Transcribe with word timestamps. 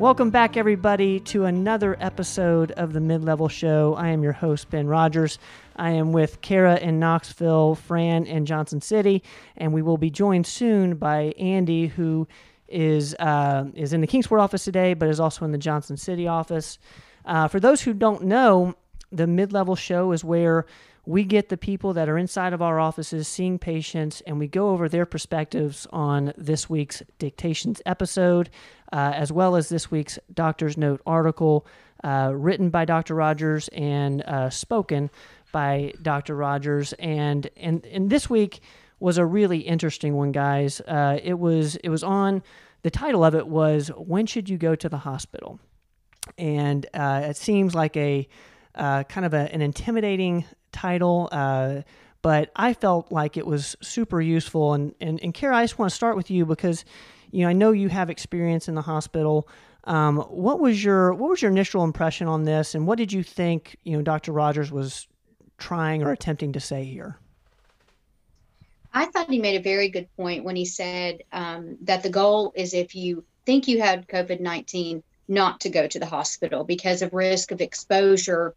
Welcome 0.00 0.30
back, 0.30 0.56
everybody, 0.56 1.20
to 1.20 1.44
another 1.44 1.94
episode 2.00 2.70
of 2.70 2.94
the 2.94 3.00
Mid 3.00 3.22
Level 3.22 3.48
Show. 3.48 3.94
I 3.98 4.08
am 4.08 4.22
your 4.22 4.32
host, 4.32 4.70
Ben 4.70 4.86
Rogers. 4.86 5.38
I 5.76 5.90
am 5.90 6.12
with 6.12 6.40
Kara 6.40 6.78
in 6.78 6.98
Knoxville, 6.98 7.74
Fran 7.74 8.24
in 8.24 8.46
Johnson 8.46 8.80
City, 8.80 9.22
and 9.58 9.74
we 9.74 9.82
will 9.82 9.98
be 9.98 10.08
joined 10.08 10.46
soon 10.46 10.94
by 10.96 11.34
Andy, 11.38 11.88
who 11.88 12.26
is 12.66 13.14
uh, 13.16 13.66
is 13.74 13.92
in 13.92 14.00
the 14.00 14.06
Kingsport 14.06 14.40
office 14.40 14.64
today, 14.64 14.94
but 14.94 15.06
is 15.10 15.20
also 15.20 15.44
in 15.44 15.52
the 15.52 15.58
Johnson 15.58 15.98
City 15.98 16.26
office. 16.26 16.78
Uh, 17.26 17.46
for 17.46 17.60
those 17.60 17.82
who 17.82 17.92
don't 17.92 18.22
know, 18.22 18.74
the 19.12 19.26
Mid 19.26 19.52
Level 19.52 19.76
Show 19.76 20.12
is 20.12 20.24
where 20.24 20.64
we 21.10 21.24
get 21.24 21.48
the 21.48 21.56
people 21.56 21.92
that 21.94 22.08
are 22.08 22.16
inside 22.16 22.52
of 22.52 22.62
our 22.62 22.78
offices 22.78 23.26
seeing 23.26 23.58
patients 23.58 24.20
and 24.26 24.38
we 24.38 24.46
go 24.46 24.70
over 24.70 24.88
their 24.88 25.06
perspectives 25.06 25.86
on 25.90 26.32
this 26.36 26.70
week's 26.70 27.02
dictations 27.18 27.82
episode 27.84 28.48
uh, 28.92 29.12
as 29.14 29.32
well 29.32 29.56
as 29.56 29.68
this 29.68 29.90
week's 29.90 30.18
doctor's 30.32 30.76
note 30.76 31.00
article 31.06 31.66
uh, 32.04 32.30
written 32.34 32.70
by 32.70 32.84
dr 32.84 33.12
rogers 33.12 33.68
and 33.72 34.22
uh, 34.22 34.48
spoken 34.50 35.10
by 35.52 35.92
dr 36.02 36.34
rogers. 36.34 36.92
And, 36.94 37.48
and 37.56 37.84
and 37.86 38.10
this 38.10 38.30
week 38.30 38.60
was 38.98 39.18
a 39.18 39.24
really 39.24 39.58
interesting 39.60 40.14
one 40.14 40.32
guys. 40.32 40.80
Uh, 40.80 41.18
it 41.22 41.38
was 41.38 41.76
it 41.76 41.88
was 41.88 42.04
on 42.04 42.42
the 42.82 42.90
title 42.90 43.24
of 43.24 43.34
it 43.34 43.46
was 43.46 43.88
when 43.96 44.26
should 44.26 44.48
you 44.48 44.58
go 44.58 44.74
to 44.74 44.88
the 44.88 44.98
hospital? 44.98 45.58
And 46.38 46.86
uh, 46.94 47.22
it 47.24 47.36
seems 47.36 47.74
like 47.74 47.96
a 47.96 48.28
uh, 48.74 49.04
kind 49.04 49.26
of 49.26 49.34
a, 49.34 49.52
an 49.52 49.62
intimidating 49.62 50.44
title, 50.72 51.28
uh, 51.32 51.82
but 52.22 52.50
I 52.56 52.74
felt 52.74 53.10
like 53.10 53.36
it 53.36 53.46
was 53.46 53.76
super 53.80 54.20
useful. 54.20 54.74
And, 54.74 54.94
and, 55.00 55.20
and 55.22 55.32
Kara, 55.32 55.56
I 55.56 55.64
just 55.64 55.78
want 55.78 55.90
to 55.90 55.94
start 55.94 56.16
with 56.16 56.30
you 56.30 56.44
because, 56.44 56.84
you 57.30 57.42
know, 57.42 57.48
I 57.48 57.52
know 57.52 57.72
you 57.72 57.88
have 57.88 58.10
experience 58.10 58.68
in 58.68 58.74
the 58.74 58.82
hospital. 58.82 59.48
Um, 59.84 60.18
what 60.18 60.60
was 60.60 60.84
your 60.84 61.14
what 61.14 61.30
was 61.30 61.42
your 61.42 61.50
initial 61.50 61.84
impression 61.84 62.28
on 62.28 62.44
this, 62.44 62.74
and 62.74 62.86
what 62.86 62.98
did 62.98 63.12
you 63.12 63.22
think 63.22 63.76
you 63.82 63.96
know 63.96 64.02
Dr. 64.02 64.32
Rogers 64.32 64.70
was 64.70 65.08
trying 65.58 66.02
or 66.02 66.12
attempting 66.12 66.52
to 66.52 66.60
say 66.60 66.84
here? 66.84 67.16
I 68.92 69.06
thought 69.06 69.30
he 69.30 69.38
made 69.38 69.56
a 69.56 69.62
very 69.62 69.88
good 69.88 70.08
point 70.16 70.44
when 70.44 70.56
he 70.56 70.64
said 70.64 71.22
um, 71.32 71.78
that 71.82 72.02
the 72.02 72.10
goal 72.10 72.52
is 72.54 72.74
if 72.74 72.94
you 72.94 73.24
think 73.46 73.68
you 73.68 73.80
had 73.80 74.06
COVID 74.06 74.40
nineteen, 74.40 75.02
not 75.28 75.60
to 75.60 75.70
go 75.70 75.86
to 75.86 75.98
the 75.98 76.06
hospital 76.06 76.64
because 76.64 77.00
of 77.00 77.14
risk 77.14 77.50
of 77.50 77.62
exposure 77.62 78.54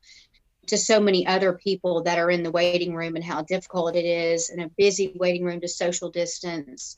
to 0.68 0.78
so 0.78 1.00
many 1.00 1.26
other 1.28 1.54
people 1.54 2.04
that 2.04 2.18
are 2.18 2.30
in 2.30 2.44
the 2.44 2.52
waiting 2.52 2.96
room 2.96 3.16
and 3.16 3.24
how 3.24 3.42
difficult 3.42 3.96
it 3.96 4.06
is 4.06 4.50
in 4.50 4.62
a 4.62 4.70
busy 4.78 5.14
waiting 5.16 5.44
room 5.44 5.62
to 5.62 5.68
social 5.68 6.10
distance. 6.10 6.98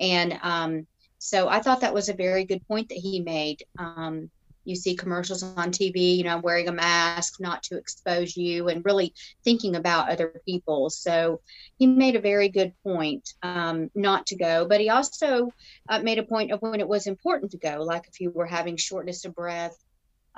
And 0.00 0.38
um, 0.42 0.86
so 1.18 1.48
I 1.48 1.60
thought 1.60 1.80
that 1.80 1.94
was 1.94 2.08
a 2.08 2.14
very 2.14 2.44
good 2.44 2.66
point 2.68 2.90
that 2.90 2.98
he 2.98 3.20
made. 3.20 3.62
Um, 3.78 4.30
you 4.64 4.76
see 4.76 4.94
commercials 4.94 5.42
on 5.42 5.70
TV, 5.70 6.18
you 6.18 6.24
know, 6.24 6.38
wearing 6.38 6.68
a 6.68 6.72
mask 6.72 7.40
not 7.40 7.62
to 7.64 7.78
expose 7.78 8.36
you 8.36 8.68
and 8.68 8.84
really 8.84 9.14
thinking 9.42 9.76
about 9.76 10.10
other 10.10 10.42
people. 10.44 10.90
So 10.90 11.40
he 11.78 11.86
made 11.86 12.16
a 12.16 12.20
very 12.20 12.50
good 12.50 12.74
point 12.84 13.32
um, 13.42 13.90
not 13.94 14.26
to 14.26 14.36
go, 14.36 14.66
but 14.66 14.80
he 14.80 14.90
also 14.90 15.50
uh, 15.88 16.00
made 16.00 16.18
a 16.18 16.22
point 16.22 16.52
of 16.52 16.60
when 16.60 16.80
it 16.80 16.88
was 16.88 17.06
important 17.06 17.52
to 17.52 17.58
go, 17.58 17.82
like 17.82 18.06
if 18.08 18.20
you 18.20 18.30
were 18.30 18.46
having 18.46 18.76
shortness 18.76 19.24
of 19.24 19.34
breath 19.34 19.76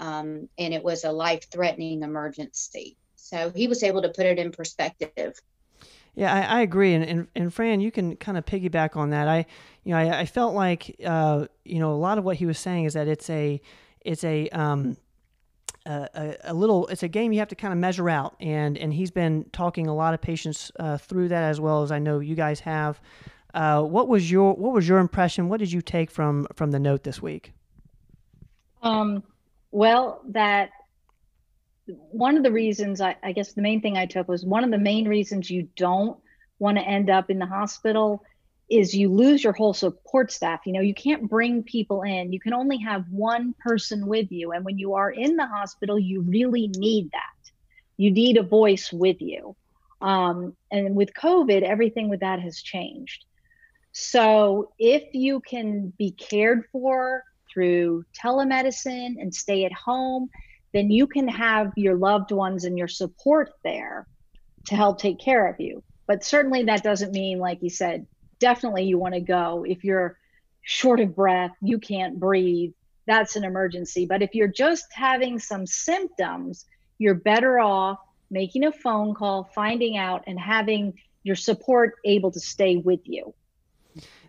um, 0.00 0.48
and 0.58 0.74
it 0.74 0.82
was 0.82 1.04
a 1.04 1.12
life 1.12 1.48
threatening 1.50 2.02
emergency. 2.02 2.96
So 3.14 3.50
he 3.54 3.68
was 3.68 3.84
able 3.84 4.02
to 4.02 4.08
put 4.08 4.26
it 4.26 4.38
in 4.38 4.50
perspective. 4.50 5.40
Yeah, 6.16 6.34
I, 6.34 6.58
I 6.58 6.60
agree, 6.62 6.94
and, 6.94 7.04
and, 7.04 7.28
and 7.36 7.54
Fran, 7.54 7.80
you 7.80 7.92
can 7.92 8.16
kind 8.16 8.36
of 8.36 8.44
piggyback 8.44 8.96
on 8.96 9.10
that. 9.10 9.28
I, 9.28 9.46
you 9.84 9.92
know, 9.92 9.98
I, 9.98 10.20
I 10.20 10.24
felt 10.26 10.54
like, 10.54 10.96
uh, 11.04 11.46
you 11.64 11.78
know, 11.78 11.92
a 11.92 11.94
lot 11.94 12.18
of 12.18 12.24
what 12.24 12.36
he 12.36 12.46
was 12.46 12.58
saying 12.58 12.86
is 12.86 12.94
that 12.94 13.06
it's 13.06 13.30
a, 13.30 13.60
it's 14.00 14.24
a, 14.24 14.48
um, 14.48 14.96
a, 15.86 16.36
a, 16.44 16.54
little, 16.54 16.88
it's 16.88 17.04
a 17.04 17.08
game 17.08 17.32
you 17.32 17.38
have 17.38 17.48
to 17.48 17.54
kind 17.54 17.72
of 17.72 17.78
measure 17.78 18.10
out, 18.10 18.34
and 18.40 18.76
and 18.76 18.92
he's 18.92 19.10
been 19.10 19.44
talking 19.52 19.86
a 19.86 19.94
lot 19.94 20.14
of 20.14 20.20
patients 20.20 20.72
uh, 20.78 20.98
through 20.98 21.28
that 21.28 21.44
as 21.44 21.60
well 21.60 21.82
as 21.82 21.92
I 21.92 21.98
know 21.98 22.18
you 22.18 22.34
guys 22.34 22.60
have. 22.60 23.00
Uh, 23.54 23.82
what 23.82 24.08
was 24.08 24.30
your 24.30 24.54
what 24.54 24.72
was 24.72 24.88
your 24.88 24.98
impression? 24.98 25.48
What 25.48 25.58
did 25.58 25.72
you 25.72 25.80
take 25.80 26.10
from 26.10 26.46
from 26.54 26.70
the 26.70 26.78
note 26.78 27.04
this 27.04 27.22
week? 27.22 27.52
Um, 28.82 29.22
well, 29.70 30.22
that 30.28 30.70
one 31.86 32.36
of 32.36 32.42
the 32.42 32.52
reasons 32.52 33.00
I, 33.00 33.16
I, 33.22 33.32
guess 33.32 33.52
the 33.52 33.62
main 33.62 33.80
thing 33.80 33.96
I 33.96 34.06
took 34.06 34.28
was 34.28 34.44
one 34.44 34.64
of 34.64 34.70
the 34.70 34.78
main 34.78 35.08
reasons 35.08 35.50
you 35.50 35.68
don't 35.76 36.18
want 36.58 36.76
to 36.76 36.84
end 36.84 37.10
up 37.10 37.30
in 37.30 37.38
the 37.38 37.46
hospital 37.46 38.22
is 38.68 38.94
you 38.94 39.08
lose 39.08 39.42
your 39.42 39.52
whole 39.52 39.74
support 39.74 40.30
staff. 40.30 40.60
You 40.64 40.72
know, 40.72 40.80
you 40.80 40.94
can't 40.94 41.28
bring 41.28 41.64
people 41.64 42.02
in. 42.02 42.32
You 42.32 42.38
can 42.38 42.54
only 42.54 42.78
have 42.78 43.04
one 43.10 43.54
person 43.58 44.06
with 44.06 44.30
you. 44.30 44.52
And 44.52 44.64
when 44.64 44.78
you 44.78 44.94
are 44.94 45.10
in 45.10 45.36
the 45.36 45.46
hospital, 45.46 45.98
you 45.98 46.20
really 46.22 46.68
need 46.76 47.10
that. 47.10 47.50
You 47.96 48.12
need 48.12 48.36
a 48.36 48.42
voice 48.42 48.92
with 48.92 49.20
you. 49.20 49.56
Um, 50.00 50.56
and 50.70 50.94
with 50.94 51.12
COVID, 51.14 51.62
everything 51.62 52.08
with 52.08 52.20
that 52.20 52.40
has 52.40 52.62
changed. 52.62 53.24
So 53.92 54.72
if 54.78 55.14
you 55.14 55.40
can 55.40 55.92
be 55.98 56.12
cared 56.12 56.64
for 56.70 57.24
through 57.52 58.04
telemedicine 58.18 59.20
and 59.20 59.34
stay 59.34 59.64
at 59.64 59.72
home, 59.72 60.28
then 60.72 60.90
you 60.90 61.06
can 61.06 61.28
have 61.28 61.72
your 61.76 61.96
loved 61.96 62.32
ones 62.32 62.64
and 62.64 62.78
your 62.78 62.88
support 62.88 63.52
there 63.64 64.06
to 64.66 64.76
help 64.76 64.98
take 64.98 65.18
care 65.18 65.46
of 65.46 65.58
you. 65.58 65.82
But 66.06 66.24
certainly 66.24 66.64
that 66.64 66.82
doesn't 66.82 67.12
mean, 67.12 67.38
like 67.38 67.62
you 67.62 67.70
said, 67.70 68.06
definitely 68.38 68.84
you 68.84 68.98
want 68.98 69.14
to 69.14 69.20
go. 69.20 69.64
If 69.68 69.84
you're 69.84 70.18
short 70.62 71.00
of 71.00 71.14
breath, 71.14 71.52
you 71.60 71.78
can't 71.78 72.18
breathe, 72.18 72.72
that's 73.06 73.36
an 73.36 73.44
emergency. 73.44 74.06
But 74.06 74.22
if 74.22 74.34
you're 74.34 74.48
just 74.48 74.86
having 74.92 75.38
some 75.38 75.66
symptoms, 75.66 76.66
you're 76.98 77.14
better 77.14 77.58
off 77.58 77.98
making 78.30 78.64
a 78.64 78.72
phone 78.72 79.14
call, 79.14 79.50
finding 79.54 79.96
out, 79.96 80.24
and 80.26 80.38
having 80.38 80.94
your 81.22 81.36
support 81.36 81.94
able 82.04 82.30
to 82.30 82.40
stay 82.40 82.76
with 82.76 83.00
you. 83.04 83.34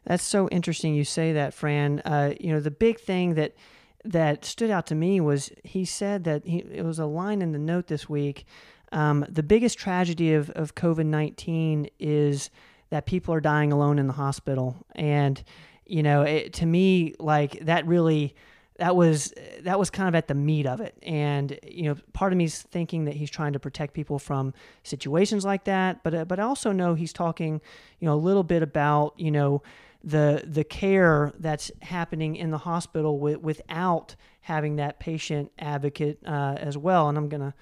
That's 0.06 0.24
so 0.24 0.48
interesting 0.50 0.96
you 0.96 1.06
say 1.06 1.34
that, 1.34 1.54
Fran. 1.54 2.00
Uh, 2.02 2.34
you 2.40 2.52
know, 2.52 2.60
the 2.60 2.72
big 2.72 3.00
thing 3.00 3.36
that 3.36 3.56
that 4.04 4.44
stood 4.44 4.72
out 4.72 4.88
to 4.88 4.96
me 4.96 5.22
was 5.22 5.52
he 5.64 5.86
said 5.86 6.24
that 6.24 6.46
he, 6.46 6.60
it 6.60 6.84
was 6.84 6.98
a 6.98 7.06
line 7.06 7.42
in 7.42 7.52
the 7.52 7.60
note 7.60 7.88
this 7.88 8.10
week. 8.10 8.46
Um, 8.92 9.26
the 9.30 9.44
biggest 9.44 9.78
tragedy 9.78 10.34
of, 10.34 10.50
of 10.52 10.76
COVID 10.76 11.06
19 11.06 11.88
is 12.00 12.50
that 12.90 13.06
people 13.06 13.34
are 13.34 13.42
dying 13.42 13.72
alone 13.72 14.00
in 14.00 14.08
the 14.08 14.14
hospital. 14.14 14.86
And, 14.96 15.42
you 15.86 16.04
know, 16.04 16.24
it, 16.24 16.54
to 16.54 16.66
me, 16.66 17.14
like 17.20 17.60
that 17.66 17.86
really 17.86 18.36
that 18.78 18.96
was 18.96 19.32
that 19.62 19.78
was 19.78 19.92
kind 19.92 20.10
of 20.10 20.16
at 20.16 20.28
the 20.28 20.34
meat 20.34 20.66
of 20.66 20.82
it 20.82 20.98
and 21.04 21.60
you 21.62 21.84
know 21.84 21.96
part 22.14 22.32
of 22.32 22.38
me 22.38 22.46
is 22.46 22.64
thinking 22.64 23.06
that 23.06 23.14
he's 23.14 23.30
trying 23.30 23.54
to 23.54 23.60
protect 23.60 23.94
people 23.94 24.18
from 24.18 24.56
situations 24.82 25.46
like 25.46 25.66
that 25.66 26.02
but 26.04 26.16
uh, 26.16 26.26
but 26.26 26.40
I 26.40 26.44
also 26.44 26.72
know 26.72 26.96
he's 26.96 27.14
talking 27.14 27.62
you 28.00 28.08
know 28.08 28.16
a 28.16 28.18
little 28.18 28.44
bit 28.44 28.64
about 28.64 29.14
you 29.18 29.30
know 29.30 29.62
the 30.04 30.44
the 30.46 30.64
care 30.64 31.32
that's 31.40 31.72
happening 31.82 32.36
in 32.36 32.52
the 32.52 32.58
hospital 32.58 33.20
with, 33.20 33.38
without 33.38 34.16
having 34.42 34.78
that 34.78 35.00
patient 35.00 35.52
advocate 35.60 36.20
uh, 36.26 36.56
as 36.58 36.78
well. 36.78 37.10
And 37.10 37.18
I'm 37.18 37.30
gonna 37.30 37.54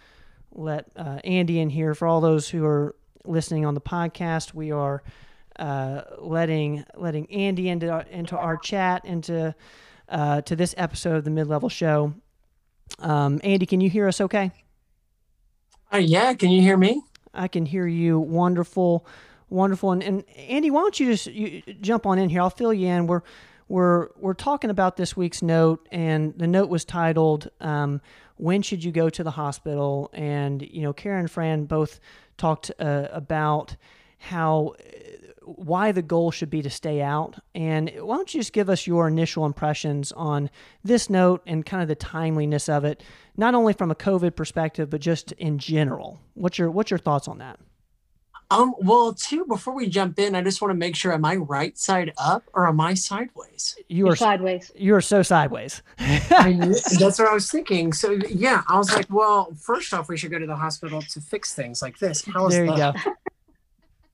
let 0.51 0.89
uh, 0.95 1.19
Andy 1.23 1.59
in 1.59 1.69
here 1.69 1.94
for 1.94 2.07
all 2.07 2.22
those 2.22 2.50
who 2.50 2.66
are 2.66 2.95
listening 3.25 3.66
on 3.66 3.73
the 3.73 3.81
podcast. 3.81 4.53
We 4.53 4.72
are 4.72 5.03
uh, 5.57 6.01
letting 6.17 6.85
letting 6.95 7.29
Andy 7.31 7.69
into 7.69 7.89
our, 7.89 8.01
into 8.03 8.38
our 8.38 8.57
chat 8.57 9.03
into 9.06 9.53
uh, 10.07 10.41
to 10.41 10.56
this 10.56 10.73
episode 10.77 11.17
of 11.17 11.23
the 11.25 11.31
Mid 11.31 11.47
Level 11.47 11.69
Show. 11.69 12.13
Um, 13.00 13.39
Andy, 13.44 13.66
can 13.66 13.81
you 13.81 13.89
hear 13.89 14.07
us? 14.07 14.21
Okay. 14.21 14.51
Uh, 15.91 15.97
yeah, 15.97 16.33
can 16.33 16.50
you 16.50 16.61
hear 16.61 16.77
me? 16.77 17.01
I 17.33 17.47
can 17.47 17.66
hear 17.66 17.85
you. 17.85 18.19
Wonderful. 18.19 19.06
Wonderful. 19.50 19.92
And, 19.92 20.04
and 20.04 20.24
Andy, 20.38 20.69
why 20.69 20.81
don't 20.81 21.00
you 21.00 21.12
just 21.12 21.28
you, 21.28 21.62
jump 21.81 22.06
on 22.06 22.19
in 22.19 22.30
here? 22.30 22.42
I'll 22.42 22.50
fill 22.50 22.74
you 22.74 22.88
in. 22.88 23.07
We're 23.07 23.22
we're 23.68 24.10
we're 24.18 24.34
talking 24.34 24.69
about 24.69 24.98
this 24.98 25.16
week's 25.16 25.42
note, 25.42 25.88
and 25.92 26.38
the 26.38 26.48
note 26.48 26.69
was 26.69 26.86
titled 26.86 27.50
um, 27.60 28.01
"When 28.38 28.62
should 28.62 28.84
you 28.84 28.92
go 28.92 29.10
to 29.10 29.24
the 29.24 29.31
hospital?" 29.31 30.10
And 30.13 30.62
you 30.62 30.81
know, 30.81 30.94
Karen 30.94 31.22
and 31.22 31.31
Fran 31.31 31.66
both 31.66 32.00
talked 32.38 32.72
uh, 32.80 33.07
about 33.12 33.75
how 34.18 34.75
why 35.56 35.92
the 35.92 36.01
goal 36.01 36.30
should 36.30 36.50
be 36.50 36.62
to 36.62 36.69
stay 36.69 37.01
out. 37.01 37.40
And 37.56 37.92
why 38.00 38.18
don't 38.18 38.34
you 38.34 38.40
just 38.40 38.54
give 38.54 38.69
us 38.69 38.86
your 38.86 39.07
initial 39.07 39.46
impressions 39.46 40.12
on 40.12 40.50
this 40.84 41.10
note 41.10 41.42
and 41.48 41.66
kind 41.66 41.81
of 41.81 41.88
the 41.88 41.96
timeliness 41.96 42.69
of 42.69 42.86
it, 42.86 43.01
not 43.36 43.56
only 43.56 43.74
from 43.74 43.90
a 43.90 43.96
COVID 43.96 44.36
perspective, 44.36 44.90
but 44.90 45.01
just 45.01 45.31
in 45.34 45.57
general. 45.57 46.19
What's 46.36 46.57
your 46.57 46.69
what's 46.69 46.92
your 46.92 47.00
thoughts 47.00 47.28
on 47.28 47.40
that? 47.40 47.60
Um, 48.51 48.74
well, 48.80 49.13
too, 49.13 49.46
before 49.46 49.75
we 49.75 49.88
jump 49.88 50.18
in, 50.18 50.34
I 50.34 50.42
just 50.42 50.60
want 50.60 50.72
to 50.72 50.75
make 50.75 50.96
sure 50.96 51.13
am 51.13 51.24
I 51.24 51.36
right 51.36 51.78
side 51.78 52.13
up 52.18 52.44
or 52.54 52.68
am 52.68 52.81
I 52.81 52.96
sideways? 52.96 53.78
You 53.88 54.07
are 54.07 54.16
sideways. 54.16 54.72
You 54.75 54.96
are 54.96 55.01
so 55.01 55.22
sideways. 55.22 55.84
that's 56.00 57.19
what 57.19 57.28
I 57.28 57.34
was 57.34 57.51
thinking. 57.51 57.94
So 57.94 58.18
yeah, 58.28 58.63
I 58.68 58.78
was 58.78 58.92
like, 58.92 59.06
well, 59.12 59.54
first 59.56 59.94
off, 59.94 60.10
we 60.10 60.18
should 60.18 60.31
go 60.31 60.40
to 60.40 60.48
the 60.48 60.56
hospital 60.56 61.01
to 61.01 61.22
fix 61.22 61.54
things 61.54 61.84
like 61.84 62.00
this. 62.00 62.25
How's 62.25 62.51
there 62.51 62.66
you 62.66 62.75
that? 62.75 62.96
go. 62.96 63.12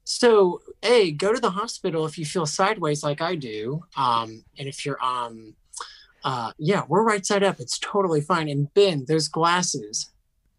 So, 0.07 0.61
a 0.83 1.13
go 1.13 1.33
to 1.33 1.41
the 1.41 1.49
hospital 1.49 2.05
if 2.05 2.19
you 2.19 2.25
feel 2.25 2.45
sideways 2.45 3.01
like 3.01 3.21
I 3.21 3.33
do, 3.33 3.83
um, 3.97 4.45
and 4.59 4.67
if 4.67 4.85
you're 4.85 5.03
um, 5.03 5.55
uh, 6.23 6.51
yeah, 6.57 6.83
we're 6.87 7.03
right 7.03 7.25
side 7.25 7.43
up. 7.43 7.59
It's 7.59 7.79
totally 7.79 8.21
fine. 8.21 8.47
And 8.47 8.73
Ben, 8.73 9.05
those 9.07 9.27
glasses, 9.27 10.11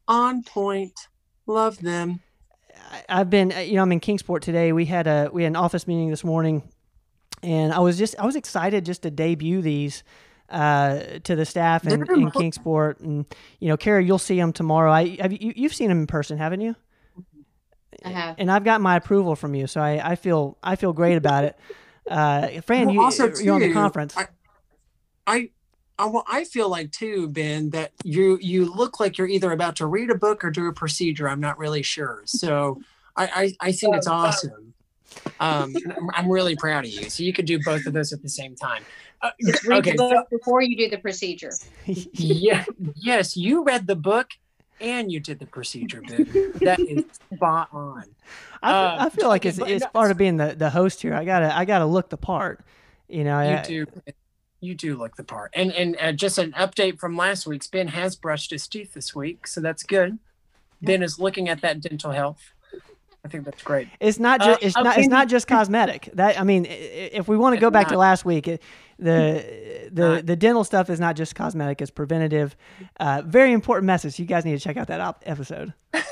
on 0.09 0.43
point. 0.43 0.95
Love 1.47 1.79
them. 1.79 2.21
I've 3.09 3.31
been, 3.31 3.53
uh, 3.53 3.59
you 3.59 3.75
know, 3.75 3.83
I'm 3.83 3.93
in 3.93 4.01
Kingsport 4.01 4.43
today. 4.43 4.73
We 4.73 4.85
had 4.85 5.07
a 5.07 5.31
we 5.33 5.43
had 5.43 5.53
an 5.53 5.57
office 5.57 5.87
meeting 5.87 6.11
this 6.11 6.25
morning, 6.25 6.63
and 7.43 7.73
I 7.73 7.79
was 7.81 7.99
just 7.99 8.19
I 8.19 8.27
was 8.27 8.37
excited 8.37 8.85
just 8.85 9.03
to 9.03 9.11
debut 9.11 9.63
these 9.63 10.03
uh, 10.49 11.01
to 11.25 11.37
the 11.37 11.45
staff 11.45 11.87
in, 11.87 12.03
in 12.11 12.31
Kingsport. 12.31 13.01
And 13.01 13.27
you 13.61 13.69
know, 13.69 13.77
Kara, 13.77 14.03
you'll 14.03 14.19
see 14.19 14.37
them 14.37 14.53
tomorrow. 14.53 14.91
I 14.93 15.17
have 15.21 15.33
you 15.33 15.53
you've 15.57 15.75
seen 15.75 15.89
them 15.89 16.01
in 16.01 16.07
person, 16.07 16.39
haven't 16.39 16.61
you? 16.61 16.77
I 18.05 18.11
have. 18.11 18.37
And 18.39 18.51
I've 18.51 18.65
got 18.65 18.81
my 18.81 18.97
approval 18.97 19.37
from 19.37 19.55
you, 19.55 19.67
so 19.67 19.81
I, 19.81 20.13
I 20.13 20.17
feel 20.17 20.59
I 20.63 20.77
feel 20.77 20.93
great 20.93 21.17
about 21.17 21.45
it. 21.45 21.59
Uh, 22.09 22.61
Fran, 22.61 22.87
Well, 22.87 22.95
you 22.95 23.03
also, 23.03 23.35
you're 23.37 23.55
on 23.55 23.61
the 23.61 23.73
conference. 23.73 24.17
I, 24.17 24.27
I, 25.27 25.51
well, 25.99 26.25
I 26.29 26.45
feel 26.45 26.69
like 26.69 26.93
too, 26.93 27.29
Ben, 27.29 27.71
that 27.71 27.93
you 28.05 28.39
you 28.41 28.73
look 28.73 29.01
like 29.01 29.17
you're 29.19 29.29
either 29.29 29.53
about 29.53 29.77
to 29.77 29.87
read 29.87 30.11
a 30.11 30.15
book 30.15 30.45
or 30.45 30.51
do 30.51 30.67
a 30.67 30.73
procedure. 30.73 31.29
I'm 31.29 31.41
not 31.41 31.59
really 31.59 31.83
sure. 31.83 32.23
So 32.27 32.81
I 33.17 33.27
I, 33.61 33.69
I 33.69 33.73
think 33.73 33.97
it's 33.97 34.07
awesome. 34.07 34.75
Um, 35.41 35.75
I'm- 35.75 36.11
I'm 36.15 36.31
really 36.31 36.57
proud 36.57 36.85
of 36.85 36.91
you. 36.91 37.09
So 37.09 37.23
you 37.23 37.33
could 37.33 37.47
do 37.47 37.59
both 37.65 37.87
of 37.87 37.93
those 37.95 38.13
at 38.13 38.21
the 38.23 38.29
same 38.29 38.55
time. 38.55 38.83
Uh, 39.23 39.31
read 39.67 39.79
okay. 39.87 39.93
the 39.93 39.97
book 39.97 40.29
before 40.31 40.61
you 40.61 40.77
do 40.77 40.91
the 40.91 40.99
procedure. 40.99 41.53
yeah. 41.87 42.65
Yes, 42.97 43.37
you 43.37 43.65
read 43.65 43.87
the 43.87 43.97
book 43.97 44.29
and 44.79 45.11
you 45.11 45.21
did 45.21 45.39
the 45.39 45.47
procedure, 45.47 46.03
Ben. 46.03 46.53
That 46.61 46.79
is 46.81 47.05
spot 47.35 47.69
on. 47.73 48.05
I, 48.63 48.71
Uh, 48.73 48.97
I 49.07 49.09
feel 49.11 49.29
like 49.29 49.47
it's 49.47 49.59
it's 49.59 49.87
part 49.87 50.11
of 50.11 50.19
being 50.19 50.37
the, 50.37 50.55
the 50.55 50.69
host 50.69 51.01
here. 51.01 51.15
I 51.15 51.25
gotta 51.25 51.57
I 51.57 51.65
gotta 51.65 51.87
look 51.87 52.11
the 52.11 52.19
part. 52.19 52.61
You 53.09 53.25
know, 53.25 53.41
You 53.41 53.57
I, 53.57 53.63
do. 53.63 53.87
You 54.67 54.75
do 54.75 54.97
look 54.97 55.17
the 55.17 55.25
part. 55.25 55.53
And 55.55 55.73
and 55.73 55.97
uh, 56.01 56.13
just 56.13 56.39
an 56.39 56.53
update 56.53 56.99
from 56.99 57.17
last 57.17 57.47
week's. 57.47 57.67
Ben 57.69 57.89
has 57.89 58.17
brushed 58.17 58.51
his 58.51 58.67
teeth 58.67 58.95
this 58.95 59.15
week, 59.15 59.47
so 59.47 59.61
that's 59.61 59.83
good. 59.83 60.19
Ben 60.83 61.03
is 61.03 61.19
looking 61.19 61.49
at 61.49 61.61
that 61.63 61.81
dental 61.81 62.11
health. 62.11 62.53
I 63.25 63.29
think 63.29 63.45
that's 63.45 63.63
great. 63.63 63.89
It's 63.99 64.21
not 64.21 64.41
Uh, 64.41 64.47
just 64.47 64.63
it's 64.63 64.77
not 64.77 64.99
it's 64.99 65.09
not 65.09 65.29
just 65.29 65.47
cosmetic. 65.49 66.11
That 66.15 66.39
I 66.39 66.45
mean, 66.45 66.67
if 66.69 67.27
we 67.29 67.37
want 67.37 67.55
to 67.57 67.61
go 67.61 67.71
back 67.71 67.89
to 67.89 67.97
last 67.99 68.25
week, 68.25 68.47
it, 68.47 68.63
the 68.99 69.89
the 69.93 70.23
the 70.25 70.37
dental 70.37 70.63
stuff 70.65 70.91
is 70.91 71.01
not 71.01 71.17
just 71.17 71.35
cosmetic; 71.35 71.81
it's 71.83 71.91
preventative. 71.91 72.57
Uh, 73.01 73.23
very 73.27 73.53
important 73.53 73.87
message. 73.87 74.19
You 74.19 74.27
guys 74.27 74.45
need 74.45 74.57
to 74.57 74.63
check 74.63 74.77
out 74.77 74.87
that 74.89 75.01
op- 75.01 75.23
episode. 75.27 75.73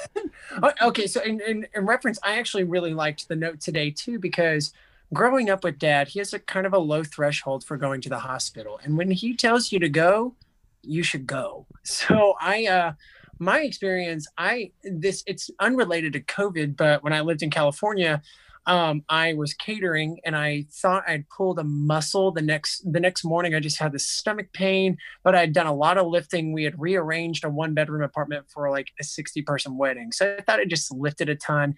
Oh, 0.63 0.71
Okay, 0.83 1.07
so 1.07 1.21
in, 1.23 1.41
in, 1.41 1.67
in 1.75 1.87
reference, 1.87 2.19
I 2.23 2.39
actually 2.39 2.65
really 2.65 2.95
liked 2.95 3.29
the 3.29 3.35
note 3.35 3.61
today 3.61 3.91
too 3.91 4.19
because 4.19 4.73
growing 5.15 5.49
up 5.51 5.65
with 5.65 5.79
dad, 5.79 6.09
he 6.09 6.19
has 6.19 6.33
a 6.33 6.39
kind 6.39 6.67
of 6.67 6.75
a 6.75 6.79
low 6.79 7.05
threshold 7.05 7.65
for 7.65 7.77
going 7.77 8.01
to 8.03 8.09
the 8.09 8.19
hospital, 8.19 8.81
and 8.83 8.99
when 8.99 9.11
he 9.11 9.35
tells 9.35 9.73
you 9.73 9.79
to 9.79 9.89
go, 9.89 10.35
you 10.83 11.03
should 11.03 11.27
go. 11.27 11.67
So 11.87 12.35
I, 12.41 12.65
uh, 12.67 12.93
my 13.39 13.61
experience, 13.61 14.27
I 14.39 14.73
this 14.83 15.23
it's 15.27 15.51
unrelated 15.61 16.15
to 16.15 16.21
COVID, 16.21 16.79
but 16.79 17.05
when 17.05 17.13
I 17.13 17.21
lived 17.21 17.43
in 17.43 17.51
California, 17.51 18.23
um, 18.67 19.05
I 19.09 19.35
was 19.35 19.53
catering 19.53 20.21
and 20.25 20.35
I 20.35 20.67
thought 20.71 21.05
I'd 21.07 21.29
pulled 21.29 21.59
a 21.59 21.65
muscle 21.65 22.33
the 22.33 22.41
next 22.41 22.91
the 22.91 23.01
next 23.01 23.25
morning. 23.25 23.55
I 23.55 23.61
just 23.61 23.79
had 23.79 23.93
this 23.93 24.07
stomach 24.07 24.53
pain, 24.53 24.97
but 25.23 25.35
I'd 25.35 25.53
done 25.53 25.67
a 25.67 25.75
lot 25.75 25.99
of 25.99 26.07
lifting. 26.07 26.53
We 26.53 26.65
had 26.65 26.81
rearranged 26.81 27.45
a 27.45 27.51
one 27.51 27.75
bedroom 27.75 28.03
apartment 28.03 28.47
for 28.49 28.71
like 28.71 28.93
a 28.99 29.05
60 29.05 29.43
person 29.43 29.77
wedding. 29.77 30.13
So 30.13 30.37
I 30.39 30.43
thought 30.43 30.61
I 30.61 30.65
just 30.65 30.91
lifted 30.91 31.29
a 31.29 31.35
ton. 31.35 31.77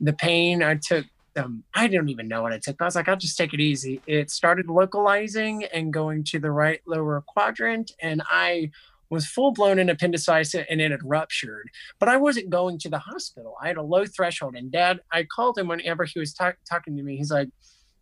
The 0.00 0.12
pain 0.12 0.62
I 0.62 0.76
took 0.76 1.06
um, 1.38 1.64
I 1.74 1.86
don't 1.86 2.08
even 2.08 2.28
know 2.28 2.42
what 2.42 2.52
I 2.52 2.58
took. 2.58 2.80
I 2.80 2.84
was 2.84 2.96
like, 2.96 3.08
I'll 3.08 3.16
just 3.16 3.36
take 3.36 3.54
it 3.54 3.60
easy. 3.60 4.00
It 4.06 4.30
started 4.30 4.68
localizing 4.68 5.64
and 5.64 5.92
going 5.92 6.24
to 6.24 6.38
the 6.38 6.50
right 6.50 6.80
lower 6.86 7.22
quadrant, 7.26 7.92
and 8.00 8.22
I 8.28 8.70
was 9.10 9.26
full 9.26 9.52
blown 9.52 9.78
in 9.78 9.88
appendicitis 9.88 10.66
and 10.68 10.80
it 10.82 10.90
had 10.90 11.00
ruptured. 11.02 11.70
But 11.98 12.10
I 12.10 12.18
wasn't 12.18 12.50
going 12.50 12.78
to 12.80 12.90
the 12.90 12.98
hospital. 12.98 13.56
I 13.62 13.68
had 13.68 13.78
a 13.78 13.82
low 13.82 14.04
threshold, 14.04 14.54
and 14.56 14.70
Dad, 14.70 15.00
I 15.12 15.24
called 15.24 15.56
him 15.56 15.68
whenever 15.68 16.04
he 16.04 16.18
was 16.18 16.34
ta- 16.34 16.52
talking 16.68 16.96
to 16.96 17.02
me. 17.02 17.16
He's 17.16 17.30
like, 17.30 17.48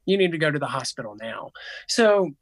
"You 0.05 0.17
need 0.17 0.33
to 0.33 0.39
go 0.39 0.51
to 0.51 0.59
the 0.59 0.67
hospital 0.67 1.17
now." 1.21 1.51
So, 1.89 2.33